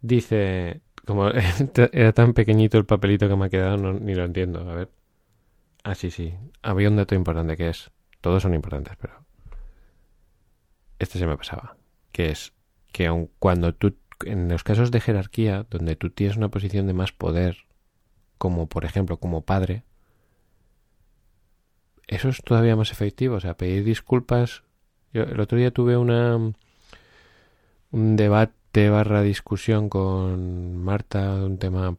Dice 0.00 0.82
como 1.04 1.28
era 1.92 2.12
tan 2.12 2.32
pequeñito 2.32 2.78
el 2.78 2.86
papelito 2.86 3.28
que 3.28 3.34
me 3.34 3.46
ha 3.46 3.48
quedado, 3.48 3.92
ni 3.92 4.14
lo 4.14 4.24
entiendo. 4.24 4.60
A 4.60 4.72
ver. 4.72 4.88
Ah, 5.82 5.96
sí, 5.96 6.12
sí. 6.12 6.32
Había 6.62 6.88
un 6.88 6.94
dato 6.94 7.16
importante 7.16 7.56
que 7.56 7.70
es. 7.70 7.90
Todos 8.20 8.44
son 8.44 8.54
importantes, 8.54 8.96
pero. 9.00 9.24
Este 11.00 11.18
se 11.18 11.26
me 11.26 11.36
pasaba. 11.36 11.76
Que 12.12 12.28
es 12.30 12.52
que 12.92 13.08
aun 13.08 13.28
cuando 13.40 13.74
tú. 13.74 13.96
En 14.26 14.48
los 14.48 14.62
casos 14.62 14.92
de 14.92 15.00
jerarquía, 15.00 15.66
donde 15.70 15.96
tú 15.96 16.10
tienes 16.10 16.36
una 16.36 16.50
posición 16.50 16.86
de 16.86 16.92
más 16.92 17.10
poder, 17.10 17.66
como 18.38 18.68
por 18.68 18.84
ejemplo 18.84 19.16
como 19.16 19.40
padre, 19.44 19.82
eso 22.10 22.28
es 22.28 22.42
todavía 22.42 22.76
más 22.76 22.90
efectivo. 22.92 23.36
O 23.36 23.40
sea, 23.40 23.56
pedir 23.56 23.84
disculpas. 23.84 24.64
Yo 25.12 25.22
el 25.22 25.40
otro 25.40 25.58
día 25.58 25.70
tuve 25.70 25.96
una. 25.96 26.36
un 26.36 28.16
debate 28.16 28.90
barra 28.90 29.22
discusión 29.22 29.88
con 29.88 30.76
Marta 30.76 31.36
de 31.36 31.44
un 31.44 31.58
tema 31.58 31.96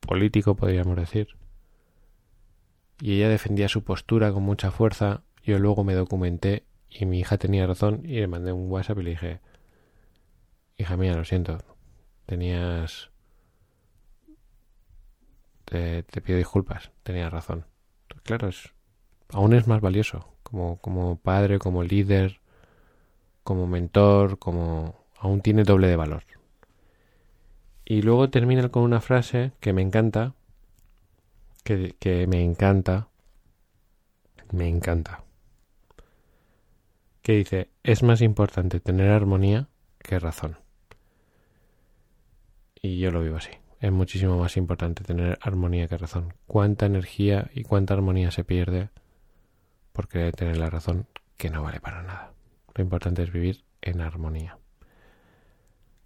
político, 0.00 0.56
podríamos 0.56 0.96
decir. 0.96 1.28
Y 3.00 3.16
ella 3.16 3.28
defendía 3.28 3.68
su 3.68 3.84
postura 3.84 4.32
con 4.32 4.42
mucha 4.42 4.70
fuerza. 4.72 5.22
Yo 5.44 5.58
luego 5.58 5.84
me 5.84 5.94
documenté 5.94 6.64
y 6.90 7.06
mi 7.06 7.20
hija 7.20 7.38
tenía 7.38 7.66
razón 7.66 8.02
y 8.04 8.14
le 8.16 8.26
mandé 8.26 8.52
un 8.52 8.70
WhatsApp 8.70 8.98
y 8.98 9.02
le 9.04 9.10
dije, 9.10 9.40
hija 10.76 10.96
mía, 10.96 11.14
lo 11.14 11.24
siento, 11.24 11.58
tenías... 12.26 13.10
Te, 15.64 16.02
pido 16.02 16.38
disculpas, 16.38 16.90
tenías 17.02 17.30
razón. 17.30 17.66
Claro, 18.24 18.48
es, 18.48 18.72
aún 19.32 19.54
es 19.54 19.66
más 19.66 19.80
valioso 19.80 20.26
como, 20.42 20.78
como 20.80 21.18
padre, 21.18 21.58
como 21.58 21.82
líder, 21.82 22.40
como 23.42 23.66
mentor, 23.66 24.38
como 24.38 24.94
aún 25.18 25.40
tiene 25.40 25.64
doble 25.64 25.88
de 25.88 25.96
valor. 25.96 26.24
Y 27.84 28.02
luego 28.02 28.28
termina 28.30 28.68
con 28.68 28.82
una 28.82 29.00
frase 29.00 29.52
que 29.60 29.72
me 29.72 29.82
encanta, 29.82 30.34
que, 31.64 31.96
que 31.98 32.26
me 32.26 32.42
encanta, 32.42 33.08
me 34.52 34.68
encanta. 34.68 35.24
que 37.22 37.32
dice, 37.32 37.68
es 37.82 38.02
más 38.02 38.20
importante 38.22 38.80
tener 38.80 39.10
armonía 39.10 39.68
que 39.98 40.18
razón. 40.18 40.58
Y 42.80 42.98
yo 42.98 43.10
lo 43.10 43.20
vivo 43.22 43.36
así. 43.36 43.50
Es 43.80 43.92
muchísimo 43.92 44.38
más 44.38 44.56
importante 44.56 45.04
tener 45.04 45.38
armonía 45.40 45.86
que 45.86 45.96
razón. 45.96 46.34
Cuánta 46.46 46.86
energía 46.86 47.50
y 47.54 47.62
cuánta 47.62 47.94
armonía 47.94 48.30
se 48.30 48.44
pierde 48.44 48.90
por 49.92 50.08
querer 50.08 50.34
tener 50.34 50.56
la 50.56 50.70
razón 50.70 51.06
que 51.36 51.50
no 51.50 51.62
vale 51.62 51.80
para 51.80 52.02
nada. 52.02 52.32
Lo 52.74 52.82
importante 52.82 53.22
es 53.22 53.32
vivir 53.32 53.64
en 53.80 54.00
armonía. 54.00 54.58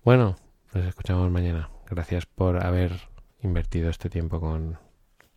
Bueno, 0.04 0.36
nos 0.74 0.84
escuchamos 0.84 1.30
mañana. 1.30 1.70
Gracias 1.88 2.26
por 2.26 2.64
haber 2.64 2.92
invertido 3.42 3.88
este 3.88 4.10
tiempo 4.10 4.40
con, 4.40 4.78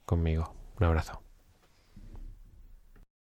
conmigo. 0.05 0.53
Un 0.79 0.85
abrazo. 0.85 1.24